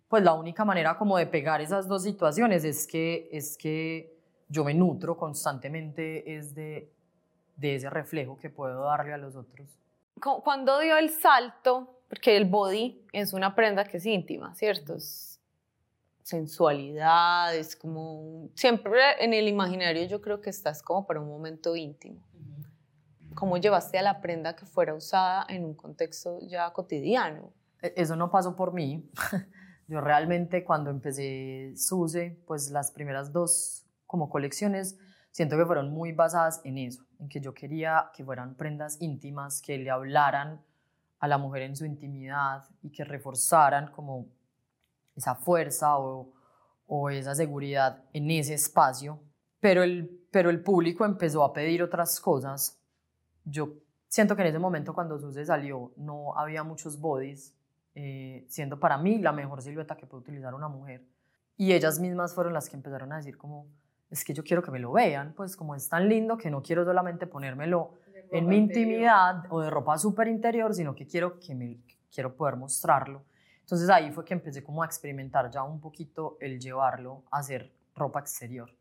pues 0.07 0.23
la 0.23 0.35
única 0.35 0.63
manera 0.63 0.95
como 0.95 1.17
de 1.17 1.25
pegar 1.25 1.59
esas 1.59 1.87
dos 1.87 2.03
situaciones 2.03 2.63
es 2.63 2.85
que, 2.85 3.27
es 3.31 3.57
que 3.57 4.15
yo 4.47 4.63
me 4.63 4.75
nutro 4.75 5.17
constantemente 5.17 6.37
es 6.37 6.53
de, 6.53 6.93
de 7.55 7.75
ese 7.77 7.89
reflejo 7.89 8.37
que 8.37 8.51
puedo 8.51 8.83
darle 8.83 9.13
a 9.13 9.17
los 9.17 9.35
otros. 9.35 9.67
Cuando 10.43 10.77
dio 10.79 10.97
el 10.97 11.09
salto, 11.09 11.95
porque 12.07 12.37
el 12.37 12.45
body 12.45 13.01
es 13.13 13.33
una 13.33 13.55
prenda 13.55 13.85
que 13.85 13.97
es 13.97 14.05
íntima, 14.05 14.53
¿cierto? 14.55 14.95
Es 14.95 15.39
sensualidad, 16.23 17.55
es 17.55 17.75
como 17.75 18.49
siempre 18.55 18.99
en 19.19 19.33
el 19.33 19.47
imaginario 19.47 20.07
yo 20.07 20.21
creo 20.21 20.41
que 20.41 20.49
estás 20.49 20.81
como 20.81 21.05
para 21.05 21.19
un 21.19 21.27
momento 21.27 21.75
íntimo. 21.75 22.19
¿Cómo 23.35 23.57
llevaste 23.57 23.97
a 23.97 24.01
la 24.01 24.21
prenda 24.21 24.55
que 24.55 24.65
fuera 24.65 24.93
usada 24.93 25.45
en 25.49 25.65
un 25.65 25.73
contexto 25.73 26.39
ya 26.41 26.71
cotidiano? 26.71 27.51
E, 27.81 27.93
eso 27.97 28.15
no 28.15 28.31
pasó 28.31 28.55
por 28.55 28.73
mí. 28.73 29.09
Yo 29.87 30.01
realmente 30.01 30.63
cuando 30.63 30.89
empecé 30.89 31.73
Suse, 31.75 32.39
pues 32.47 32.71
las 32.71 32.91
primeras 32.91 33.31
dos 33.31 33.85
como 34.07 34.29
colecciones, 34.29 34.97
siento 35.31 35.57
que 35.57 35.65
fueron 35.65 35.91
muy 35.91 36.11
basadas 36.11 36.61
en 36.63 36.77
eso, 36.77 37.03
en 37.19 37.29
que 37.29 37.39
yo 37.39 37.53
quería 37.53 38.09
que 38.15 38.23
fueran 38.23 38.55
prendas 38.55 38.97
íntimas, 39.01 39.61
que 39.61 39.77
le 39.77 39.89
hablaran 39.91 40.61
a 41.19 41.27
la 41.27 41.37
mujer 41.37 41.63
en 41.63 41.75
su 41.75 41.85
intimidad 41.85 42.63
y 42.81 42.91
que 42.91 43.03
reforzaran 43.03 43.91
como 43.91 44.27
esa 45.15 45.35
fuerza 45.35 45.97
o, 45.97 46.33
o 46.87 47.09
esa 47.09 47.35
seguridad 47.35 48.03
en 48.13 48.29
ese 48.31 48.53
espacio. 48.53 49.19
Pero 49.59 49.83
el, 49.83 50.27
pero 50.31 50.49
el 50.49 50.61
público 50.61 51.05
empezó 51.05 51.43
a 51.43 51.53
pedir 51.53 51.81
otras 51.81 52.19
cosas. 52.19 52.79
Yo 53.43 53.73
siento 54.07 54.35
que 54.35 54.41
en 54.43 54.49
ese 54.49 54.59
momento 54.59 54.93
cuando 54.93 55.17
Suse 55.17 55.45
salió 55.45 55.93
no 55.97 56.37
había 56.37 56.63
muchos 56.63 56.99
bodies 56.99 57.55
eh, 57.95 58.45
siendo 58.49 58.77
para 58.77 58.97
mí 58.97 59.19
la 59.19 59.31
mejor 59.31 59.61
silueta 59.61 59.95
que 59.95 60.05
puede 60.05 60.21
utilizar 60.21 60.53
una 60.53 60.67
mujer. 60.67 61.07
Y 61.57 61.71
ellas 61.71 61.99
mismas 61.99 62.35
fueron 62.35 62.53
las 62.53 62.69
que 62.69 62.75
empezaron 62.75 63.13
a 63.13 63.17
decir 63.17 63.37
como, 63.37 63.67
es 64.09 64.23
que 64.23 64.33
yo 64.33 64.43
quiero 64.43 64.61
que 64.61 64.71
me 64.71 64.79
lo 64.79 64.91
vean, 64.91 65.33
pues 65.33 65.55
como 65.55 65.75
es 65.75 65.89
tan 65.89 66.07
lindo 66.07 66.37
que 66.37 66.49
no 66.49 66.61
quiero 66.61 66.85
solamente 66.85 67.27
ponérmelo 67.27 67.93
en 68.31 68.47
mi 68.47 68.57
intimidad 68.57 69.43
o 69.49 69.61
de 69.61 69.69
ropa 69.69 69.97
súper 69.97 70.27
interior, 70.27 70.73
sino 70.73 70.95
que 70.95 71.05
quiero, 71.05 71.39
que 71.39 71.55
me, 71.55 71.79
quiero 72.11 72.35
poder 72.35 72.55
mostrarlo. 72.55 73.23
Entonces 73.61 73.89
ahí 73.89 74.11
fue 74.11 74.23
que 74.23 74.33
empecé 74.33 74.63
como 74.63 74.83
a 74.83 74.85
experimentar 74.85 75.49
ya 75.49 75.63
un 75.63 75.79
poquito 75.79 76.37
el 76.39 76.59
llevarlo 76.59 77.23
a 77.31 77.39
hacer 77.39 77.71
ropa 77.95 78.19
exterior. 78.19 78.71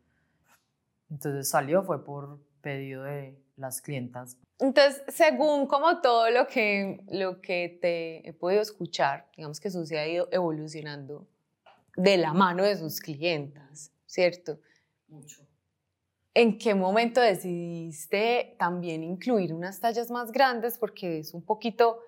Entonces 1.09 1.49
salió, 1.49 1.83
fue 1.83 2.03
por 2.03 2.39
pedido 2.61 3.03
de 3.03 3.37
las 3.57 3.81
clientas. 3.81 4.37
Entonces, 4.59 5.03
según 5.07 5.67
como 5.67 6.01
todo 6.01 6.29
lo 6.29 6.47
que, 6.47 7.03
lo 7.09 7.41
que 7.41 7.77
te 7.81 8.27
he 8.27 8.33
podido 8.33 8.61
escuchar, 8.61 9.27
digamos 9.35 9.59
que 9.59 9.67
eso 9.67 9.85
se 9.85 9.99
ha 9.99 10.07
ido 10.07 10.27
evolucionando 10.31 11.27
de 11.95 12.17
la 12.17 12.33
mano 12.33 12.63
de 12.63 12.77
sus 12.77 12.99
clientas, 12.99 13.91
¿cierto? 14.05 14.59
Mucho. 15.07 15.45
¿En 16.33 16.57
qué 16.57 16.75
momento 16.75 17.21
decidiste 17.21 18.55
también 18.59 19.03
incluir 19.03 19.53
unas 19.53 19.79
tallas 19.79 20.11
más 20.11 20.31
grandes? 20.31 20.77
Porque 20.77 21.19
es 21.19 21.33
un 21.33 21.41
poquito 21.41 21.99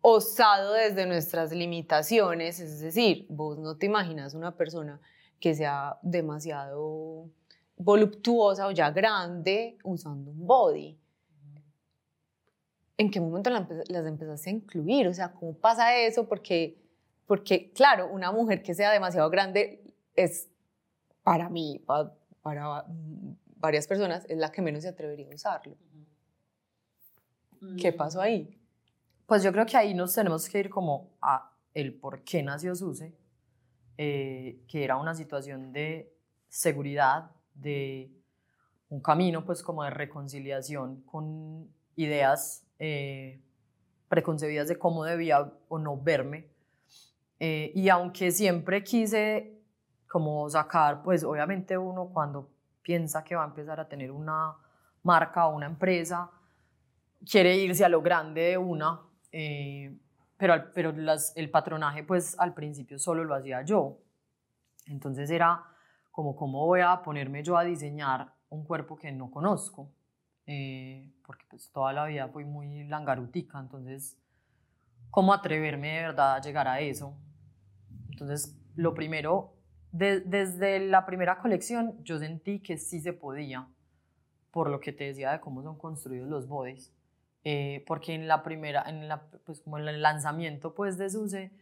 osado 0.00 0.74
desde 0.74 1.06
nuestras 1.06 1.50
limitaciones, 1.50 2.60
es 2.60 2.78
decir, 2.78 3.26
vos 3.28 3.58
no 3.58 3.76
te 3.76 3.86
imaginas 3.86 4.34
una 4.34 4.54
persona 4.54 5.00
que 5.40 5.56
sea 5.56 5.98
demasiado 6.02 7.28
voluptuosa 7.76 8.68
o 8.68 8.70
ya 8.70 8.90
grande 8.92 9.76
usando 9.82 10.30
un 10.30 10.46
body. 10.46 10.96
¿En 12.98 13.10
qué 13.10 13.20
momento 13.20 13.50
las 13.50 14.06
empezaste 14.06 14.50
a 14.50 14.52
incluir? 14.52 15.08
O 15.08 15.12
sea, 15.12 15.32
¿cómo 15.32 15.54
pasa 15.54 15.96
eso? 15.98 16.28
Porque, 16.28 16.78
porque 17.26 17.72
claro, 17.72 18.08
una 18.08 18.30
mujer 18.30 18.62
que 18.62 18.74
sea 18.74 18.92
demasiado 18.92 19.28
grande 19.28 19.82
es, 20.14 20.48
para 21.26 21.48
mí, 21.48 21.82
para, 21.84 22.14
para 22.40 22.84
varias 23.56 23.88
personas, 23.88 24.24
es 24.28 24.38
la 24.38 24.52
que 24.52 24.62
menos 24.62 24.84
se 24.84 24.90
atrevería 24.90 25.26
a 25.26 25.34
usarlo. 25.34 25.76
¿Qué 27.76 27.92
pasó 27.92 28.20
ahí? 28.20 28.56
Pues 29.26 29.42
yo 29.42 29.50
creo 29.50 29.66
que 29.66 29.76
ahí 29.76 29.92
nos 29.92 30.14
tenemos 30.14 30.48
que 30.48 30.60
ir 30.60 30.70
como 30.70 31.10
a 31.20 31.52
el 31.74 31.94
por 31.94 32.22
qué 32.22 32.44
nació 32.44 32.76
Suse, 32.76 33.12
eh, 33.98 34.60
que 34.68 34.84
era 34.84 34.98
una 34.98 35.16
situación 35.16 35.72
de 35.72 36.14
seguridad, 36.48 37.32
de 37.56 38.08
un 38.88 39.00
camino 39.00 39.44
pues 39.44 39.64
como 39.64 39.82
de 39.82 39.90
reconciliación 39.90 41.00
con 41.00 41.68
ideas 41.96 42.64
eh, 42.78 43.40
preconcebidas 44.08 44.68
de 44.68 44.78
cómo 44.78 45.02
debía 45.02 45.52
o 45.66 45.78
no 45.80 46.00
verme. 46.00 46.46
Eh, 47.40 47.72
y 47.74 47.88
aunque 47.88 48.30
siempre 48.30 48.84
quise 48.84 49.55
como 50.16 50.48
sacar, 50.48 51.02
pues 51.02 51.22
obviamente 51.24 51.76
uno 51.76 52.06
cuando 52.06 52.48
piensa 52.80 53.22
que 53.22 53.36
va 53.36 53.42
a 53.42 53.48
empezar 53.48 53.78
a 53.78 53.86
tener 53.86 54.10
una 54.10 54.56
marca 55.02 55.46
o 55.46 55.54
una 55.54 55.66
empresa, 55.66 56.30
quiere 57.30 57.54
irse 57.54 57.84
a 57.84 57.90
lo 57.90 58.00
grande 58.00 58.40
de 58.40 58.56
una, 58.56 58.98
eh, 59.30 59.94
pero, 60.38 60.72
pero 60.72 60.94
el 61.34 61.50
patronaje 61.50 62.02
pues 62.02 62.34
al 62.38 62.54
principio 62.54 62.98
solo 62.98 63.24
lo 63.24 63.34
hacía 63.34 63.60
yo. 63.60 63.98
Entonces 64.86 65.28
era 65.28 65.62
como 66.10 66.34
cómo 66.34 66.64
voy 66.64 66.80
a 66.80 67.02
ponerme 67.02 67.42
yo 67.42 67.58
a 67.58 67.64
diseñar 67.64 68.32
un 68.48 68.64
cuerpo 68.64 68.96
que 68.96 69.12
no 69.12 69.30
conozco, 69.30 69.92
eh, 70.46 71.12
porque 71.26 71.44
pues 71.50 71.70
toda 71.72 71.92
la 71.92 72.06
vida 72.06 72.26
fui 72.28 72.46
muy 72.46 72.84
langarutica, 72.84 73.60
entonces, 73.60 74.18
¿cómo 75.10 75.34
atreverme 75.34 75.88
de 75.88 76.02
verdad 76.04 76.36
a 76.36 76.40
llegar 76.40 76.68
a 76.68 76.80
eso? 76.80 77.14
Entonces, 78.08 78.58
lo 78.76 78.94
primero, 78.94 79.55
desde 79.92 80.80
la 80.80 81.06
primera 81.06 81.38
colección, 81.38 82.02
yo 82.02 82.18
sentí 82.18 82.60
que 82.60 82.76
sí 82.76 83.00
se 83.00 83.12
podía, 83.12 83.68
por 84.50 84.70
lo 84.70 84.80
que 84.80 84.92
te 84.92 85.04
decía 85.04 85.32
de 85.32 85.40
cómo 85.40 85.62
son 85.62 85.78
construidos 85.78 86.28
los 86.28 86.48
bodies, 86.48 86.92
eh, 87.44 87.84
porque 87.86 88.14
en 88.14 88.26
la 88.26 88.42
primera, 88.42 88.84
en 88.86 89.08
la, 89.08 89.22
pues 89.44 89.60
como 89.60 89.78
en 89.78 89.88
el 89.88 90.02
lanzamiento 90.02 90.74
pues 90.74 90.98
de 90.98 91.08
Suse, 91.10 91.52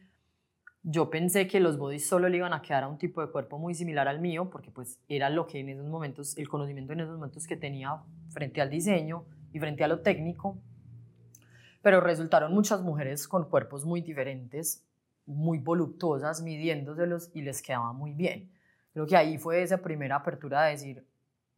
yo 0.86 1.08
pensé 1.08 1.46
que 1.46 1.60
los 1.60 1.78
bodies 1.78 2.06
solo 2.06 2.28
le 2.28 2.36
iban 2.36 2.52
a 2.52 2.60
quedar 2.60 2.84
a 2.84 2.88
un 2.88 2.98
tipo 2.98 3.22
de 3.22 3.32
cuerpo 3.32 3.58
muy 3.58 3.74
similar 3.74 4.06
al 4.06 4.20
mío, 4.20 4.50
porque 4.50 4.70
pues 4.70 5.00
era 5.08 5.30
lo 5.30 5.46
que 5.46 5.60
en 5.60 5.70
esos 5.70 5.86
momentos, 5.86 6.36
el 6.36 6.48
conocimiento 6.48 6.92
en 6.92 7.00
esos 7.00 7.14
momentos 7.14 7.46
que 7.46 7.56
tenía 7.56 8.02
frente 8.30 8.60
al 8.60 8.68
diseño 8.68 9.24
y 9.52 9.58
frente 9.58 9.82
a 9.82 9.88
lo 9.88 10.00
técnico. 10.00 10.58
Pero 11.80 12.00
resultaron 12.00 12.52
muchas 12.52 12.82
mujeres 12.82 13.26
con 13.26 13.48
cuerpos 13.48 13.86
muy 13.86 14.02
diferentes, 14.02 14.86
muy 15.26 15.58
voluptuosas, 15.58 16.42
midiéndoselos 16.42 17.30
y 17.34 17.42
les 17.42 17.62
quedaba 17.62 17.92
muy 17.92 18.12
bien. 18.12 18.50
Creo 18.92 19.06
que 19.06 19.16
ahí 19.16 19.38
fue 19.38 19.62
esa 19.62 19.78
primera 19.78 20.16
apertura 20.16 20.62
de 20.64 20.70
decir, 20.70 21.06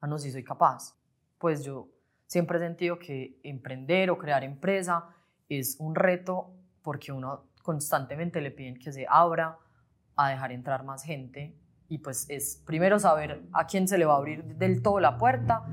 ah, 0.00 0.06
no, 0.06 0.18
sí 0.18 0.30
soy 0.30 0.44
capaz. 0.44 0.96
Pues 1.38 1.64
yo 1.64 1.88
siempre 2.26 2.58
he 2.58 2.60
sentido 2.60 2.98
que 2.98 3.38
emprender 3.42 4.10
o 4.10 4.18
crear 4.18 4.44
empresa 4.44 5.04
es 5.48 5.76
un 5.78 5.94
reto 5.94 6.52
porque 6.82 7.12
uno 7.12 7.44
constantemente 7.62 8.40
le 8.40 8.50
piden 8.50 8.78
que 8.78 8.92
se 8.92 9.06
abra 9.08 9.58
a 10.16 10.30
dejar 10.30 10.52
entrar 10.52 10.84
más 10.84 11.02
gente 11.02 11.56
y 11.88 11.98
pues 11.98 12.28
es 12.30 12.62
primero 12.66 12.98
saber 12.98 13.42
a 13.52 13.66
quién 13.66 13.86
se 13.86 13.98
le 13.98 14.06
va 14.06 14.14
a 14.14 14.16
abrir 14.16 14.44
del 14.56 14.82
todo 14.82 14.98
la 14.98 15.18
puerta 15.18 15.64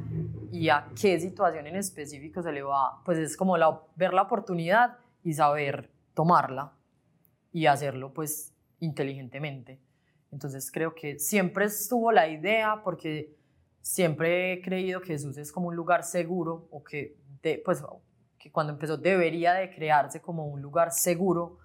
y 0.51 0.69
a 0.69 0.89
qué 0.99 1.19
situación 1.19 1.65
en 1.65 1.75
específico 1.75 2.43
se 2.43 2.51
le 2.51 2.61
va, 2.61 3.01
pues 3.03 3.17
es 3.17 3.37
como 3.37 3.55
ver 3.95 4.13
la 4.13 4.21
oportunidad 4.21 4.97
y 5.23 5.33
saber 5.33 5.91
tomarla 6.13 6.73
y 7.53 7.67
hacerlo 7.67 8.11
pues 8.11 8.51
inteligentemente. 8.79 9.79
Entonces 10.31 10.69
creo 10.71 10.93
que 10.93 11.19
siempre 11.19 11.65
estuvo 11.65 12.11
la 12.11 12.27
idea 12.27 12.81
porque 12.83 13.37
siempre 13.81 14.53
he 14.53 14.61
creído 14.61 14.99
que 14.99 15.13
Jesús 15.13 15.37
es 15.37 15.51
como 15.51 15.67
un 15.67 15.75
lugar 15.75 16.03
seguro 16.03 16.67
o 16.71 16.83
que, 16.83 17.15
de, 17.43 17.61
pues, 17.63 17.83
que 18.39 18.51
cuando 18.51 18.73
empezó 18.73 18.97
debería 18.97 19.53
de 19.53 19.69
crearse 19.69 20.19
como 20.21 20.47
un 20.47 20.61
lugar 20.61 20.91
seguro 20.91 21.59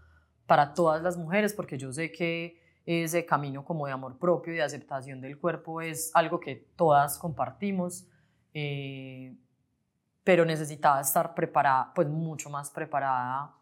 para 0.47 0.75
todas 0.75 1.03
las 1.03 1.17
mujeres, 1.17 1.55
porque 1.55 1.79
yo 1.79 1.93
sé 1.93 2.13
que 2.13 2.61
ese 2.85 3.25
camino 3.27 3.65
como 3.65 3.87
de 3.87 3.93
amor 3.93 4.19
propio 4.19 4.53
y 4.53 4.57
de 4.57 4.63
aceptación 4.63 5.21
del 5.21 5.39
cuerpo 5.39 5.81
es 5.81 6.11
algo 6.15 6.41
que 6.41 6.57
todas 6.77 7.19
compartimos, 7.19 8.07
eh, 8.55 9.35
pero 10.25 10.45
necesitaba 10.45 11.01
estar 11.01 11.35
preparada, 11.35 11.93
pues 11.95 12.09
mucho 12.09 12.51
más 12.51 12.71
preparada 12.71 13.58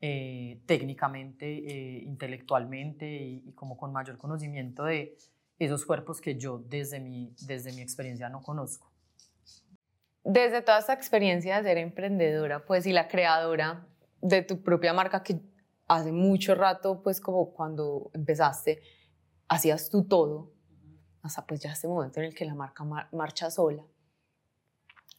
eh, 0.00 0.60
técnicamente, 0.66 1.46
eh, 1.46 2.02
intelectualmente 2.04 3.06
y, 3.06 3.42
y, 3.46 3.52
como 3.52 3.76
con 3.76 3.92
mayor 3.92 4.18
conocimiento 4.18 4.84
de 4.84 5.16
esos 5.58 5.84
cuerpos 5.84 6.20
que 6.20 6.36
yo 6.36 6.58
desde 6.58 7.00
mi, 7.00 7.34
desde 7.46 7.72
mi 7.72 7.80
experiencia 7.80 8.28
no 8.28 8.42
conozco. 8.42 8.90
Desde 10.24 10.62
toda 10.62 10.78
esta 10.78 10.94
experiencia 10.94 11.58
de 11.58 11.68
ser 11.68 11.78
emprendedora, 11.78 12.64
pues 12.64 12.86
y 12.86 12.92
la 12.92 13.08
creadora 13.08 13.86
de 14.20 14.42
tu 14.42 14.62
propia 14.62 14.92
marca, 14.92 15.22
que 15.22 15.40
hace 15.86 16.12
mucho 16.12 16.54
rato, 16.54 17.02
pues 17.02 17.20
como 17.20 17.52
cuando 17.52 18.10
empezaste, 18.14 18.80
hacías 19.48 19.90
tú 19.90 20.04
todo, 20.04 20.50
hasta 21.22 21.46
pues 21.46 21.60
ya 21.60 21.72
este 21.72 21.88
momento 21.88 22.20
en 22.20 22.26
el 22.26 22.34
que 22.34 22.44
la 22.44 22.54
marca 22.54 22.84
marcha 23.12 23.50
sola. 23.50 23.84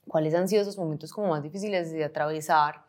¿Cuáles 0.07 0.35
han 0.35 0.47
sido 0.47 0.61
esos 0.61 0.77
momentos 0.77 1.11
como 1.11 1.29
más 1.29 1.41
difíciles 1.41 1.91
de 1.91 2.03
atravesar 2.03 2.84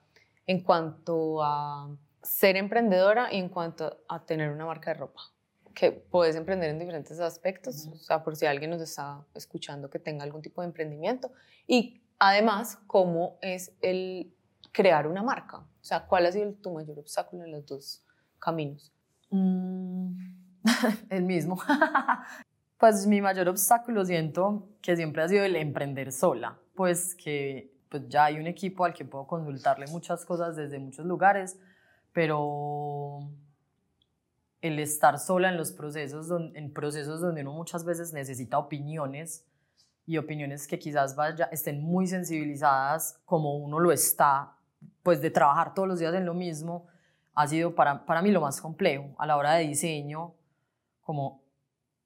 en 0.46 0.61
cuanto 0.61 1.42
a 1.42 1.88
ser 2.22 2.56
emprendedora 2.56 3.32
y 3.32 3.38
en 3.38 3.48
cuanto 3.48 3.98
a 4.09 4.24
tener 4.24 4.50
una 4.50 4.66
marca 4.66 4.92
de 4.92 5.00
ropa? 5.00 5.22
Que 5.74 5.92
puedes 5.92 6.37
emprender 6.37 6.70
en 6.70 6.78
diferentes 6.78 7.20
aspectos, 7.20 7.88
o 7.92 7.96
sea, 7.96 8.24
por 8.24 8.37
si 8.37 8.46
alguien 8.46 8.70
nos 8.70 8.80
está 8.80 9.24
escuchando 9.35 9.90
que 9.90 9.98
tenga 9.98 10.24
algún 10.24 10.42
tipo 10.42 10.62
de 10.62 10.68
emprendimiento. 10.68 11.30
Y 11.66 12.00
además, 12.18 12.78
¿cómo 12.87 13.37
es 13.42 13.72
el 13.82 14.32
crear 14.72 15.06
una 15.06 15.22
marca? 15.22 15.59
O 15.59 15.85
sea, 15.85 16.06
¿cuál 16.06 16.26
ha 16.26 16.32
sido 16.32 16.52
tu 16.54 16.72
mayor 16.72 16.98
obstáculo 16.98 17.44
en 17.44 17.52
los 17.52 17.66
dos 17.66 18.04
caminos? 18.38 18.92
Mm, 19.30 20.12
el 21.11 21.24
mismo. 21.24 21.59
pues 22.78 23.06
mi 23.06 23.20
mayor 23.20 23.48
obstáculo 23.48 24.04
siento 24.04 24.68
que 24.82 24.96
siempre 24.96 25.22
ha 25.22 25.28
sido 25.28 25.44
el 25.44 25.56
emprender 25.56 26.12
sola, 26.12 26.59
pues 26.74 27.14
que 27.14 27.76
pues 27.88 28.09
ya 28.09 28.25
hay 28.27 28.38
un 28.38 28.46
equipo 28.46 28.85
al 28.85 28.94
que 28.94 29.05
puedo 29.05 29.27
consultarle 29.27 29.87
muchas 29.87 30.25
cosas 30.25 30.57
desde 30.57 30.79
muchos 30.79 31.07
lugares, 31.07 31.59
pero 32.12 33.29
el 34.61 34.79
estar 34.79 35.18
sola 35.18 35.49
en 35.49 35.57
los 35.57 35.72
procesos, 35.72 36.29
en 36.55 36.72
procesos 36.72 37.20
donde 37.20 37.42
uno 37.42 37.53
muchas 37.53 37.85
veces 37.85 38.12
necesita 38.12 38.59
opiniones 38.59 39.44
y 40.07 40.18
opiniones 40.18 40.66
que 40.66 40.79
quizás 40.79 41.16
vaya, 41.16 41.49
estén 41.53 41.83
muy 41.83 42.07
sensibilizadas 42.07 43.20
como 43.25 43.57
uno 43.57 43.81
lo 43.81 43.92
está, 43.92 44.57
pues 45.03 45.20
de 45.20 45.31
trabajar 45.31 45.75
todos 45.75 45.88
los 45.88 45.99
días 45.99 46.14
en 46.14 46.25
lo 46.25 46.35
mismo, 46.35 46.87
ha 47.35 47.46
sido 47.46 47.75
para, 47.75 48.07
para 48.07 48.22
mí 48.22 48.31
lo 48.31 48.40
más 48.40 48.61
complejo 48.61 49.14
a 49.18 49.27
la 49.27 49.37
hora 49.37 49.55
de 49.55 49.66
diseño, 49.66 50.35
como 51.03 51.42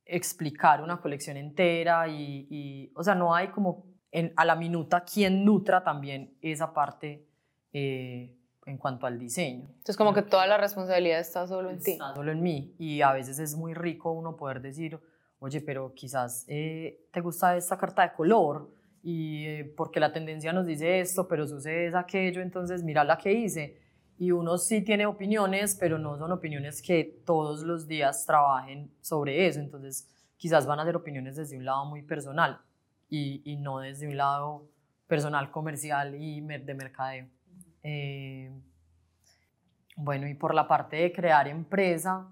explicar 0.05 0.83
una 0.83 1.01
colección 1.01 1.37
entera 1.37 2.09
y, 2.09 2.91
o 2.95 3.05
sea, 3.05 3.15
no 3.15 3.35
hay 3.35 3.49
como 3.49 3.85
en, 4.13 4.33
a 4.37 4.45
la 4.45 4.57
minuta 4.57 5.05
quien 5.05 5.45
nutra 5.45 5.83
también 5.83 6.35
esa 6.41 6.73
parte 6.73 7.27
eh, 7.73 8.35
en 8.67 8.79
cuanto 8.79 9.07
al 9.07 9.19
diseño. 9.19 9.67
Entonces 9.69 9.97
como 9.97 10.13
que 10.13 10.23
toda 10.23 10.47
la 10.47 10.57
responsabilidad 10.59 11.21
está 11.21 11.47
solo 11.47 11.71
en 11.71 11.81
ti. 11.81 11.93
Está 11.93 12.15
solo 12.15 12.33
en 12.33 12.43
mí 12.43 12.75
y 12.79 13.03
a 13.03 13.13
veces 13.13 13.39
es 13.39 13.57
muy 13.57 13.75
rico 13.75 14.13
uno 14.13 14.37
poder 14.37 14.61
decir, 14.61 14.99
oye, 15.39 15.61
pero 15.61 15.95
quizás 15.95 16.45
eh, 16.49 17.07
te 17.11 17.21
gusta 17.21 17.57
esta 17.57 17.79
carta 17.79 18.03
de 18.03 18.13
color 18.13 18.71
y 19.03 19.47
eh, 19.47 19.75
porque 19.77 19.99
la 19.99 20.13
tendencia 20.13 20.53
nos 20.53 20.67
dice 20.67 21.01
esto, 21.01 21.27
pero 21.27 21.47
sucede 21.47 21.97
aquello, 21.97 22.43
entonces 22.43 22.83
mira 22.83 23.03
la 23.05 23.17
que 23.17 23.33
hice 23.33 23.79
y 24.19 24.33
uno 24.33 24.59
sí 24.59 24.83
tiene 24.83 25.07
opiniones, 25.07 25.75
pero 25.81 25.99
no 25.99 26.19
son 26.19 26.31
opiniones 26.33 26.83
que 26.83 27.23
todos 27.25 27.63
los 27.63 27.89
días 27.89 28.27
trabajen 28.27 28.93
sobre 29.01 29.47
eso, 29.47 29.61
entonces 29.61 30.07
quizás 30.37 30.67
van 30.67 30.81
a 30.81 30.85
ser 30.85 30.97
opiniones 30.97 31.37
desde 31.37 31.57
un 31.57 31.65
lado 31.65 31.87
muy 31.87 32.03
personal 32.03 32.61
y, 33.11 33.43
y 33.45 33.57
no 33.57 33.81
desde 33.81 34.09
un 34.09 34.17
lado 34.17 34.69
personal, 35.07 35.51
comercial 35.51 36.15
y 36.15 36.41
de 36.41 36.75
mercadeo. 36.75 37.27
Eh, 37.83 38.51
bueno, 39.97 40.29
y 40.29 40.35
por 40.35 40.55
la 40.55 40.67
parte 40.67 40.97
de 40.97 41.13
crear 41.13 41.49
empresa, 41.49 42.29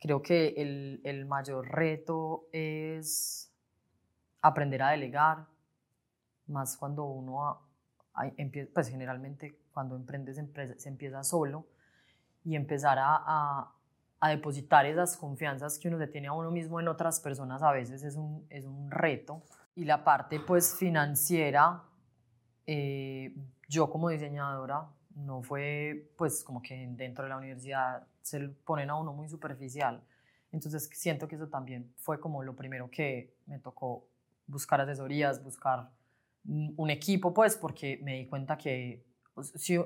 creo 0.00 0.20
que 0.20 0.48
el, 0.56 1.00
el 1.04 1.24
mayor 1.26 1.68
reto 1.68 2.48
es 2.52 3.50
aprender 4.42 4.82
a 4.82 4.90
delegar, 4.90 5.46
más 6.48 6.76
cuando 6.76 7.04
uno 7.04 7.60
empieza, 8.36 8.70
pues 8.74 8.88
generalmente 8.88 9.58
cuando 9.72 9.96
emprendes 9.96 10.36
se 10.78 10.88
empieza 10.88 11.22
solo 11.22 11.66
y 12.44 12.56
empezar 12.56 12.98
a, 13.00 13.72
a, 14.20 14.30
depositar 14.30 14.86
esas 14.86 15.16
confianzas 15.16 15.78
que 15.78 15.88
uno 15.88 15.98
se 15.98 16.06
tiene 16.06 16.28
a 16.28 16.32
uno 16.32 16.50
mismo 16.50 16.80
en 16.80 16.88
otras 16.88 17.20
personas 17.20 17.62
a 17.62 17.72
veces 17.72 18.02
es 18.02 18.16
un, 18.16 18.46
es 18.50 18.64
un 18.64 18.90
reto. 18.90 19.42
Y 19.74 19.84
la 19.84 20.02
parte 20.04 20.40
pues 20.40 20.74
financiera, 20.76 21.84
eh, 22.66 23.34
yo 23.68 23.88
como 23.90 24.08
diseñadora, 24.08 24.88
no 25.14 25.42
fue 25.42 26.10
pues 26.16 26.42
como 26.44 26.62
que 26.62 26.86
dentro 26.90 27.24
de 27.24 27.30
la 27.30 27.36
universidad 27.36 28.06
se 28.22 28.40
ponen 28.48 28.90
a 28.90 28.96
uno 28.96 29.12
muy 29.12 29.28
superficial. 29.28 30.02
Entonces 30.52 30.88
siento 30.92 31.28
que 31.28 31.36
eso 31.36 31.48
también 31.48 31.92
fue 31.96 32.20
como 32.20 32.42
lo 32.42 32.56
primero 32.56 32.90
que 32.90 33.34
me 33.46 33.58
tocó 33.58 34.08
buscar 34.46 34.80
asesorías, 34.80 35.42
buscar 35.42 35.90
un 36.44 36.88
equipo, 36.88 37.34
pues 37.34 37.56
porque 37.56 37.98
me 38.02 38.14
di 38.14 38.26
cuenta 38.26 38.56
que 38.56 39.04
si, 39.54 39.78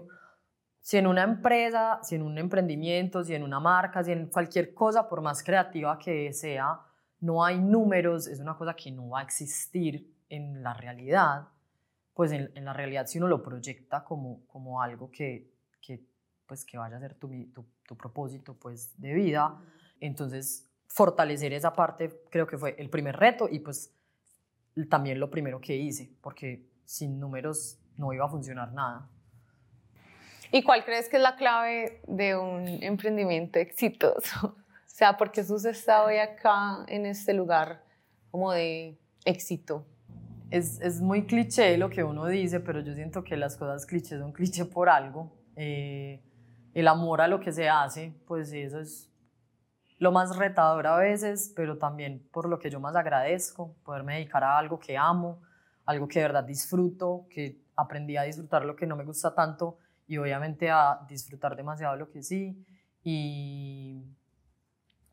si 0.82 0.98
en 0.98 1.06
una 1.06 1.22
empresa, 1.22 2.00
si 2.02 2.16
en 2.16 2.22
un 2.22 2.36
emprendimiento, 2.38 3.22
si 3.22 3.34
en 3.34 3.44
una 3.44 3.60
marca, 3.60 4.02
si 4.02 4.10
en 4.10 4.26
cualquier 4.26 4.74
cosa, 4.74 5.08
por 5.08 5.22
más 5.22 5.42
creativa 5.42 5.96
que 5.96 6.32
sea, 6.32 6.80
no 7.20 7.44
hay 7.44 7.60
números, 7.60 8.26
es 8.26 8.40
una 8.40 8.56
cosa 8.56 8.74
que 8.74 8.90
no 8.90 9.10
va 9.10 9.20
a 9.20 9.22
existir 9.22 10.12
en 10.28 10.60
la 10.60 10.74
realidad, 10.74 11.46
pues 12.14 12.32
en, 12.32 12.50
en 12.56 12.64
la 12.64 12.72
realidad 12.72 13.06
si 13.06 13.18
uno 13.18 13.28
lo 13.28 13.42
proyecta 13.42 14.02
como, 14.02 14.44
como 14.48 14.82
algo 14.82 15.08
que, 15.08 15.52
que, 15.80 16.04
pues 16.46 16.64
que 16.64 16.76
vaya 16.76 16.96
a 16.96 17.00
ser 17.00 17.14
tu, 17.14 17.28
tu, 17.52 17.64
tu 17.86 17.96
propósito 17.96 18.54
pues 18.54 18.92
de 19.00 19.14
vida, 19.14 19.56
entonces 20.00 20.68
fortalecer 20.88 21.52
esa 21.52 21.72
parte 21.72 22.24
creo 22.28 22.46
que 22.46 22.58
fue 22.58 22.74
el 22.76 22.90
primer 22.90 23.16
reto 23.16 23.48
y 23.48 23.60
pues 23.60 23.94
también 24.90 25.20
lo 25.20 25.30
primero 25.30 25.60
que 25.60 25.76
hice, 25.76 26.10
porque 26.20 26.68
sin 26.84 27.20
números 27.20 27.78
no 27.96 28.12
iba 28.12 28.24
a 28.24 28.28
funcionar 28.28 28.72
nada. 28.72 29.08
¿Y 30.54 30.62
cuál 30.62 30.84
crees 30.84 31.08
que 31.08 31.16
es 31.16 31.22
la 31.22 31.34
clave 31.34 32.02
de 32.06 32.36
un 32.36 32.68
emprendimiento 32.82 33.58
exitoso? 33.58 34.56
O 34.84 34.94
sea, 34.94 35.16
¿por 35.16 35.32
qué 35.32 35.42
Sus 35.42 35.64
está 35.64 36.04
hoy 36.04 36.18
acá 36.18 36.84
en 36.86 37.06
este 37.06 37.32
lugar 37.32 37.82
como 38.30 38.52
de 38.52 38.98
éxito? 39.24 39.86
Es, 40.50 40.82
es, 40.82 41.00
muy 41.00 41.24
cliché 41.24 41.78
lo 41.78 41.88
que 41.88 42.04
uno 42.04 42.26
dice, 42.26 42.60
pero 42.60 42.80
yo 42.80 42.92
siento 42.94 43.24
que 43.24 43.38
las 43.38 43.56
cosas 43.56 43.86
clichés 43.86 44.20
son 44.20 44.32
cliché 44.32 44.66
por 44.66 44.90
algo. 44.90 45.32
Eh, 45.56 46.22
el 46.74 46.86
amor 46.86 47.22
a 47.22 47.26
lo 47.26 47.40
que 47.40 47.52
se 47.52 47.70
hace, 47.70 48.12
pues 48.26 48.52
eso 48.52 48.80
es 48.80 49.10
lo 49.98 50.12
más 50.12 50.36
retador 50.36 50.86
a 50.86 50.96
veces, 50.98 51.50
pero 51.56 51.78
también 51.78 52.28
por 52.30 52.46
lo 52.46 52.58
que 52.58 52.68
yo 52.68 52.78
más 52.78 52.94
agradezco, 52.94 53.74
poderme 53.84 54.16
dedicar 54.16 54.44
a 54.44 54.58
algo 54.58 54.78
que 54.78 54.98
amo, 54.98 55.40
algo 55.86 56.06
que 56.06 56.18
de 56.18 56.26
verdad 56.26 56.44
disfruto, 56.44 57.26
que 57.30 57.62
aprendí 57.76 58.18
a 58.18 58.24
disfrutar 58.24 58.66
lo 58.66 58.76
que 58.76 58.86
no 58.86 58.94
me 58.94 59.04
gusta 59.04 59.34
tanto 59.34 59.78
y 60.12 60.18
obviamente 60.18 60.70
a 60.70 61.00
disfrutar 61.08 61.56
demasiado 61.56 61.96
lo 61.96 62.10
que 62.10 62.22
sí 62.22 62.62
y, 63.02 64.04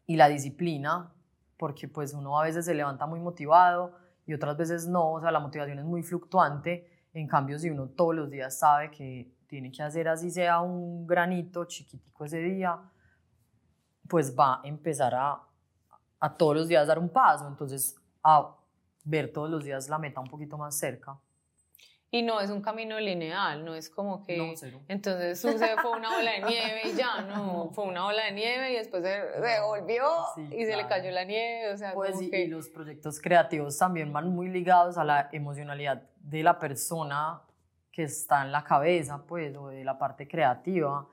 y 0.05 0.17
la 0.17 0.27
disciplina, 0.27 1.13
porque 1.55 1.87
pues 1.87 2.13
uno 2.13 2.37
a 2.37 2.43
veces 2.43 2.65
se 2.65 2.73
levanta 2.73 3.05
muy 3.05 3.21
motivado 3.21 3.95
y 4.25 4.33
otras 4.33 4.57
veces 4.57 4.87
no, 4.89 5.13
o 5.13 5.21
sea, 5.21 5.31
la 5.31 5.39
motivación 5.39 5.79
es 5.79 5.85
muy 5.85 6.03
fluctuante, 6.03 7.05
en 7.13 7.29
cambio 7.29 7.57
si 7.57 7.69
uno 7.69 7.87
todos 7.87 8.13
los 8.13 8.29
días 8.29 8.59
sabe 8.59 8.91
que 8.91 9.31
tiene 9.47 9.71
que 9.71 9.81
hacer 9.81 10.09
así 10.09 10.29
sea 10.31 10.59
un 10.59 11.07
granito 11.07 11.63
chiquitico 11.63 12.25
ese 12.25 12.39
día, 12.39 12.77
pues 14.05 14.37
va 14.37 14.55
a 14.55 14.61
empezar 14.67 15.15
a, 15.15 15.41
a 16.19 16.35
todos 16.35 16.57
los 16.57 16.67
días 16.67 16.85
dar 16.87 16.99
un 16.99 17.07
paso, 17.07 17.47
entonces 17.47 17.95
a 18.21 18.53
ver 19.05 19.31
todos 19.31 19.49
los 19.49 19.63
días 19.63 19.87
la 19.87 19.97
meta 19.97 20.19
un 20.19 20.27
poquito 20.27 20.57
más 20.57 20.77
cerca. 20.77 21.17
Y 22.11 22.23
no 22.23 22.41
es 22.41 22.49
un 22.49 22.61
camino 22.61 22.99
lineal, 22.99 23.63
no 23.63 23.75
es 23.75 23.87
como 23.87 24.23
que 24.23 24.55
entonces 24.87 25.39
sucede 25.39 25.75
fue 25.79 25.91
una 25.91 26.17
ola 26.17 26.31
de 26.31 26.41
nieve 26.41 26.81
y 26.85 26.95
ya, 26.95 27.21
no, 27.21 27.69
fue 27.73 27.85
una 27.85 28.07
ola 28.07 28.25
de 28.25 28.31
nieve 28.31 28.71
y 28.71 28.75
después 28.77 29.03
se, 29.03 29.61
volvió 29.61 30.05
y 30.49 30.65
se 30.65 30.75
le 30.75 30.87
cayó 30.87 31.11
la 31.11 31.23
nieve, 31.23 31.71
o 31.71 31.77
sea, 31.77 31.93
pues 31.93 32.19
y, 32.19 32.47
los 32.47 32.67
proyectos 32.69 33.21
creativos 33.21 33.77
también 33.77 34.11
van 34.11 34.29
muy 34.29 34.49
ligados 34.49 34.97
a 34.97 35.03
la 35.03 35.29
emocionalidad 35.31 36.01
de 36.19 36.41
la 36.41 36.57
persona 36.57 37.43
que 37.91 38.03
está 38.03 38.43
en 38.43 38.51
la 38.51 38.63
cabeza, 38.63 39.23
pues, 39.27 39.55
o 39.55 39.67
de 39.67 39.83
la 39.83 39.99
parte 39.99 40.27
creativa. 40.27 41.07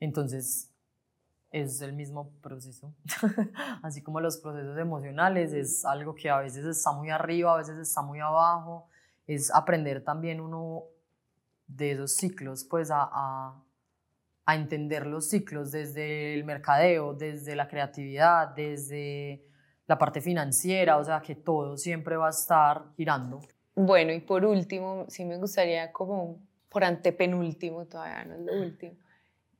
Entonces, 0.00 0.74
es 1.50 1.80
el 1.80 1.92
mismo 1.92 2.32
proceso. 2.42 2.92
Así 3.82 4.02
como 4.02 4.20
los 4.20 4.38
procesos 4.38 4.76
emocionales, 4.76 5.52
es 5.52 5.84
algo 5.84 6.14
que 6.14 6.28
a 6.28 6.38
veces 6.38 6.66
está 6.66 6.92
muy 6.92 7.10
arriba, 7.10 7.54
a 7.54 7.58
veces 7.58 7.78
está 7.78 8.02
muy 8.02 8.20
abajo 8.20 8.88
es 9.26 9.52
aprender 9.54 10.02
también 10.02 10.40
uno 10.40 10.84
de 11.66 11.92
esos 11.92 12.14
ciclos, 12.14 12.64
pues 12.64 12.90
a, 12.90 13.08
a, 14.46 14.54
entender 14.54 15.06
los 15.06 15.30
ciclos 15.30 15.72
desde 15.72 16.34
el 16.34 16.44
mercadeo, 16.44 17.14
desde 17.14 17.56
la 17.56 17.66
creatividad, 17.66 18.48
desde 18.48 19.42
la 19.86 19.96
parte 19.96 20.20
financiera, 20.20 20.98
o 20.98 21.04
sea 21.04 21.20
que 21.22 21.34
todo 21.34 21.78
siempre 21.78 22.16
va 22.16 22.26
a 22.26 22.30
estar 22.30 22.84
girando. 22.96 23.40
Bueno, 23.74 24.12
y 24.12 24.20
por 24.20 24.44
último, 24.44 25.06
sí 25.08 25.24
me 25.24 25.38
gustaría 25.38 25.92
como 25.92 26.38
por 26.68 26.84
antepenúltimo, 26.84 27.86
todavía 27.86 28.24
no 28.24 28.34
es 28.34 28.40
lo 28.40 28.52
último, 28.60 28.96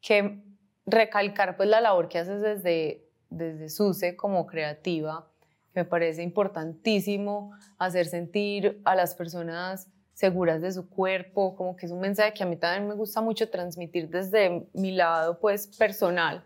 que 0.01 0.43
recalcar 0.85 1.57
pues 1.57 1.69
la 1.69 1.81
labor 1.81 2.09
que 2.09 2.19
haces 2.19 2.43
desde, 2.43 3.09
desde 3.31 3.69
SUSE 3.71 4.17
como 4.17 4.47
creativa, 4.47 5.27
me 5.75 5.85
parece 5.85 6.23
importantísimo 6.23 7.53
hacer 7.79 8.07
sentir 8.07 8.81
a 8.85 8.95
las 8.95 9.15
personas 9.15 9.89
seguras 10.13 10.63
de 10.63 10.73
su 10.73 10.89
cuerpo, 10.89 11.57
como 11.57 11.77
que 11.77 11.87
es 11.87 11.93
un 11.93 12.01
mensaje 12.01 12.33
que 12.33 12.45
a 12.45 12.47
mí 12.47 12.57
también 12.57 12.89
me 12.89 12.95
gusta 12.95 13.21
mucho 13.21 13.51
transmitir 13.51 14.09
desde 14.09 14.69
mi 14.73 14.93
lado 14.93 15.41
pues 15.41 15.67
personal, 15.77 16.45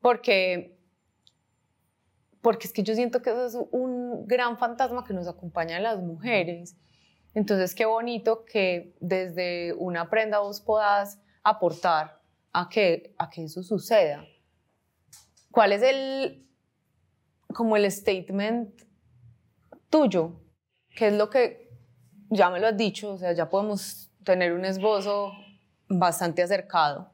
porque 0.00 0.74
porque 2.44 2.66
es 2.66 2.74
que 2.74 2.82
yo 2.82 2.94
siento 2.94 3.22
que 3.22 3.30
eso 3.30 3.46
es 3.46 3.56
un 3.70 4.26
gran 4.26 4.58
fantasma 4.58 5.02
que 5.02 5.14
nos 5.14 5.26
acompaña 5.26 5.78
a 5.78 5.80
las 5.80 6.02
mujeres. 6.02 6.76
Entonces, 7.32 7.74
qué 7.74 7.86
bonito 7.86 8.44
que 8.44 8.94
desde 9.00 9.72
una 9.72 10.10
prenda 10.10 10.40
vos 10.40 10.60
puedas 10.60 11.18
aportar 11.42 12.20
a 12.52 12.68
que, 12.68 13.14
a 13.16 13.30
que 13.30 13.44
eso 13.44 13.62
suceda. 13.62 14.26
¿Cuál 15.50 15.72
es 15.72 15.82
el, 15.82 16.46
como 17.54 17.76
el 17.78 17.90
statement 17.90 18.82
tuyo? 19.88 20.32
¿Qué 20.94 21.06
es 21.06 21.14
lo 21.14 21.30
que, 21.30 21.70
ya 22.28 22.50
me 22.50 22.60
lo 22.60 22.66
has 22.66 22.76
dicho, 22.76 23.12
o 23.12 23.18
sea, 23.18 23.32
ya 23.32 23.48
podemos 23.48 24.10
tener 24.22 24.52
un 24.52 24.66
esbozo 24.66 25.32
bastante 25.88 26.42
acercado 26.42 27.10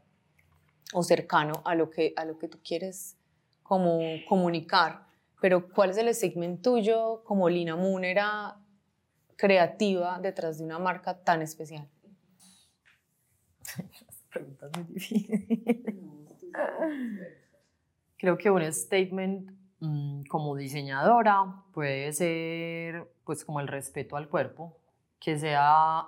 o 0.92 1.03
cercano 1.05 1.62
a 1.64 1.76
lo 1.76 1.90
que, 1.90 2.12
a 2.16 2.24
lo 2.24 2.38
que 2.38 2.48
tú 2.48 2.59
quieres 2.64 3.16
como 3.62 4.00
comunicar, 4.29 5.07
pero 5.40 5.68
¿cuál 5.68 5.90
es 5.90 5.98
el 5.98 6.12
statement 6.12 6.62
tuyo 6.62 7.22
como 7.24 7.48
Lina 7.48 7.76
Munera 7.76 8.57
creativa 9.37 10.18
detrás 10.20 10.59
de 10.59 10.64
una 10.64 10.79
marca 10.79 11.16
tan 11.22 11.40
especial? 11.42 11.88
Preguntas 14.33 14.70
muy 14.76 14.85
difíciles. 14.92 15.44
Creo 18.16 18.37
que 18.37 18.50
un 18.50 18.72
statement 18.72 19.59
mm, 19.80 20.24
como 20.24 20.56
diseñadora 20.56 21.64
puede 21.72 22.12
ser 22.12 23.12
pues 23.24 23.44
como 23.44 23.60
el 23.60 23.68
respeto 23.68 24.16
al 24.16 24.28
cuerpo, 24.28 24.76
que 25.18 25.38
sea 25.38 26.06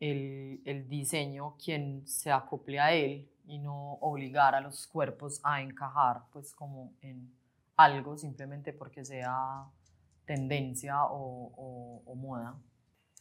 el, 0.00 0.62
el 0.64 0.88
diseño 0.88 1.56
quien 1.62 2.06
se 2.06 2.30
acople 2.32 2.80
a 2.80 2.92
él 2.92 3.30
y 3.46 3.58
no 3.58 3.94
obligar 3.94 4.54
a 4.54 4.60
los 4.60 4.86
cuerpos 4.86 5.40
a 5.42 5.60
encajar 5.60 6.22
pues 6.32 6.54
como 6.54 6.92
en 7.02 7.32
algo 7.76 8.16
simplemente 8.16 8.72
porque 8.72 9.04
sea 9.04 9.64
tendencia 10.24 11.04
o, 11.04 12.02
o, 12.06 12.14
moda. 12.14 12.54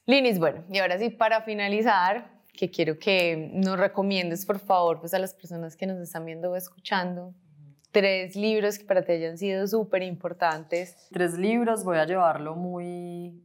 Linis, 0.06 0.38
bueno, 0.38 0.64
y 0.70 0.78
ahora 0.80 1.00
sí 1.00 1.10
para 1.10 1.42
finalizar, 1.42 2.30
que 2.54 2.70
quiero 2.70 3.00
que 3.00 3.52
nos 3.54 3.80
recomiendes 3.80 4.46
por 4.46 4.60
favor 4.60 5.00
pues 5.00 5.14
a 5.14 5.20
las 5.20 5.34
personas 5.34 5.76
que 5.76 5.88
nos 5.88 5.98
están 6.00 6.26
viendo 6.26 6.52
o 6.52 6.56
escuchando 6.56 7.34
tres 7.92 8.36
libros 8.36 8.78
que 8.78 8.86
para 8.86 9.04
ti 9.04 9.14
hayan 9.14 9.38
sido 9.38 9.66
súper 9.68 10.04
importantes. 10.04 11.08
Tres 11.12 11.38
libros, 11.38 11.84
voy 11.84 11.98
a 11.98 12.06
llevarlo 12.06 12.56
muy 12.56 13.44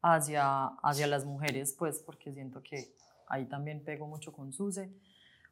hacia, 0.00 0.66
hacia 0.82 1.06
las 1.06 1.24
mujeres, 1.24 1.74
pues 1.78 2.00
porque 2.00 2.32
siento 2.32 2.62
que 2.62 2.94
ahí 3.28 3.46
también 3.46 3.84
pego 3.84 4.06
mucho 4.06 4.32
con 4.32 4.52
Suse. 4.52 4.90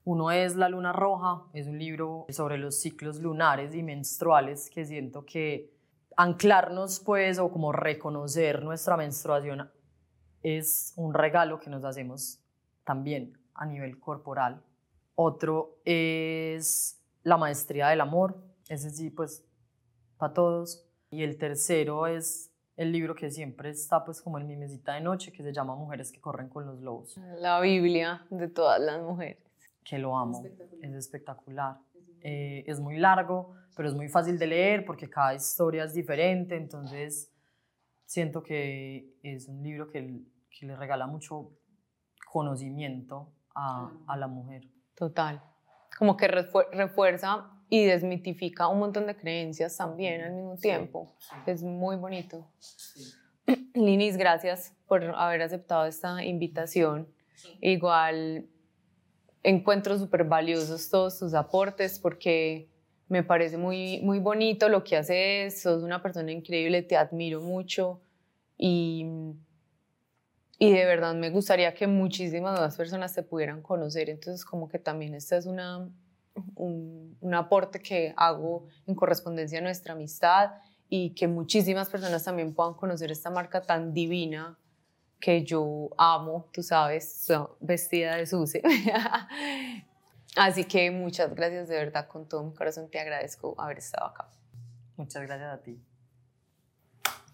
Uno 0.04 0.30
es 0.30 0.56
La 0.56 0.68
Luna 0.68 0.92
Roja, 0.92 1.44
es 1.52 1.66
un 1.66 1.78
libro 1.78 2.26
sobre 2.30 2.56
los 2.56 2.80
ciclos 2.80 3.20
lunares 3.20 3.74
y 3.74 3.82
menstruales 3.82 4.70
que 4.70 4.84
siento 4.84 5.24
que 5.26 5.70
anclarnos 6.16 7.00
pues 7.00 7.38
o 7.38 7.50
como 7.50 7.72
reconocer 7.72 8.62
nuestra 8.62 8.96
menstruación 8.96 9.70
es 10.42 10.94
un 10.96 11.14
regalo 11.14 11.60
que 11.60 11.70
nos 11.70 11.84
hacemos 11.84 12.40
también 12.84 13.38
a 13.54 13.66
nivel 13.66 13.98
corporal. 14.00 14.62
Otro 15.14 15.78
es 15.84 16.99
La 17.22 17.36
Maestría 17.36 17.88
del 17.88 18.00
Amor, 18.00 18.42
ese 18.68 18.90
sí 18.90 19.10
pues 19.10 19.44
para 20.16 20.32
todos. 20.32 20.86
Y 21.10 21.22
el 21.22 21.38
tercero 21.38 22.06
es 22.06 22.52
el 22.76 22.92
libro 22.92 23.14
que 23.14 23.30
siempre 23.30 23.70
está 23.70 24.04
pues 24.04 24.22
como 24.22 24.38
en 24.38 24.46
mi 24.46 24.56
mesita 24.56 24.94
de 24.94 25.00
noche 25.00 25.32
que 25.32 25.42
se 25.42 25.52
llama 25.52 25.74
Mujeres 25.74 26.12
que 26.12 26.20
corren 26.20 26.48
con 26.48 26.66
los 26.66 26.80
lobos. 26.80 27.18
La 27.38 27.60
Biblia 27.60 28.26
de 28.30 28.48
todas 28.48 28.80
las 28.80 29.02
mujeres 29.02 29.50
que 29.84 29.98
lo 29.98 30.16
amo, 30.16 30.44
es 30.82 30.94
espectacular. 30.94 31.78
Eh, 32.22 32.64
es 32.66 32.80
muy 32.80 32.98
largo, 32.98 33.54
pero 33.74 33.88
es 33.88 33.94
muy 33.94 34.08
fácil 34.08 34.38
de 34.38 34.46
leer 34.46 34.84
porque 34.84 35.08
cada 35.08 35.34
historia 35.34 35.84
es 35.84 35.94
diferente, 35.94 36.56
entonces 36.56 37.32
siento 38.04 38.42
que 38.42 39.14
es 39.22 39.48
un 39.48 39.62
libro 39.62 39.88
que, 39.88 40.22
que 40.50 40.66
le 40.66 40.76
regala 40.76 41.06
mucho 41.06 41.50
conocimiento 42.30 43.32
a, 43.54 43.90
a, 44.06 44.16
la 44.16 44.28
mujer. 44.28 44.68
Total, 44.94 45.42
como 46.00 46.16
que 46.16 46.28
refuerza 46.28 47.50
y 47.68 47.84
desmitifica 47.84 48.68
un 48.68 48.78
montón 48.78 49.06
de 49.06 49.14
creencias 49.14 49.76
también 49.76 50.22
al 50.22 50.32
mismo 50.32 50.56
tiempo. 50.56 51.14
Es 51.44 51.62
muy 51.62 51.96
bonito. 51.96 52.50
Linis, 53.74 54.16
gracias 54.16 54.74
por 54.88 55.04
haber 55.04 55.42
aceptado 55.42 55.84
esta 55.84 56.24
invitación. 56.24 57.06
Igual 57.60 58.48
encuentro 59.42 59.98
súper 59.98 60.24
valiosos 60.24 60.88
todos 60.88 61.18
tus 61.18 61.34
aportes 61.34 61.98
porque 61.98 62.70
me 63.08 63.22
parece 63.22 63.58
muy, 63.58 64.00
muy 64.00 64.20
bonito 64.20 64.70
lo 64.70 64.82
que 64.82 64.96
haces, 64.96 65.60
sos 65.60 65.82
una 65.82 66.00
persona 66.00 66.32
increíble, 66.32 66.80
te 66.80 66.96
admiro 66.96 67.42
mucho 67.42 68.00
y, 68.56 69.04
y 70.62 70.72
de 70.72 70.84
verdad 70.84 71.14
me 71.14 71.30
gustaría 71.30 71.72
que 71.72 71.86
muchísimas 71.86 72.60
más 72.60 72.76
personas 72.76 73.14
te 73.14 73.22
pudieran 73.22 73.62
conocer, 73.62 74.10
entonces 74.10 74.44
como 74.44 74.68
que 74.68 74.78
también 74.78 75.14
este 75.14 75.38
es 75.38 75.46
una, 75.46 75.88
un, 76.54 77.16
un 77.18 77.34
aporte 77.34 77.80
que 77.80 78.12
hago 78.14 78.66
en 78.86 78.94
correspondencia 78.94 79.58
a 79.58 79.62
nuestra 79.62 79.94
amistad 79.94 80.50
y 80.90 81.14
que 81.14 81.26
muchísimas 81.28 81.88
personas 81.88 82.22
también 82.24 82.52
puedan 82.52 82.74
conocer 82.74 83.10
esta 83.10 83.30
marca 83.30 83.62
tan 83.62 83.94
divina 83.94 84.58
que 85.18 85.44
yo 85.44 85.88
amo, 85.96 86.50
tú 86.52 86.62
sabes, 86.62 87.26
vestida 87.60 88.16
de 88.16 88.26
Suce. 88.26 88.62
Así 90.36 90.64
que 90.64 90.90
muchas 90.90 91.34
gracias 91.34 91.68
de 91.68 91.76
verdad, 91.76 92.06
con 92.06 92.28
todo 92.28 92.42
mi 92.44 92.52
corazón 92.52 92.90
te 92.90 93.00
agradezco 93.00 93.54
haber 93.58 93.78
estado 93.78 94.08
acá. 94.08 94.28
Muchas 94.98 95.22
gracias 95.22 95.54
a 95.54 95.62
ti. 95.62 95.82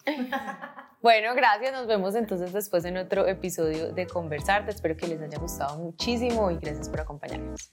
Bueno, 1.06 1.36
gracias. 1.36 1.72
Nos 1.72 1.86
vemos 1.86 2.16
entonces 2.16 2.52
después 2.52 2.84
en 2.84 2.96
otro 2.96 3.28
episodio 3.28 3.92
de 3.92 4.08
Conversarte. 4.08 4.72
Espero 4.72 4.96
que 4.96 5.06
les 5.06 5.22
haya 5.22 5.38
gustado 5.38 5.78
muchísimo 5.78 6.50
y 6.50 6.56
gracias 6.56 6.88
por 6.88 7.00
acompañarnos. 7.00 7.72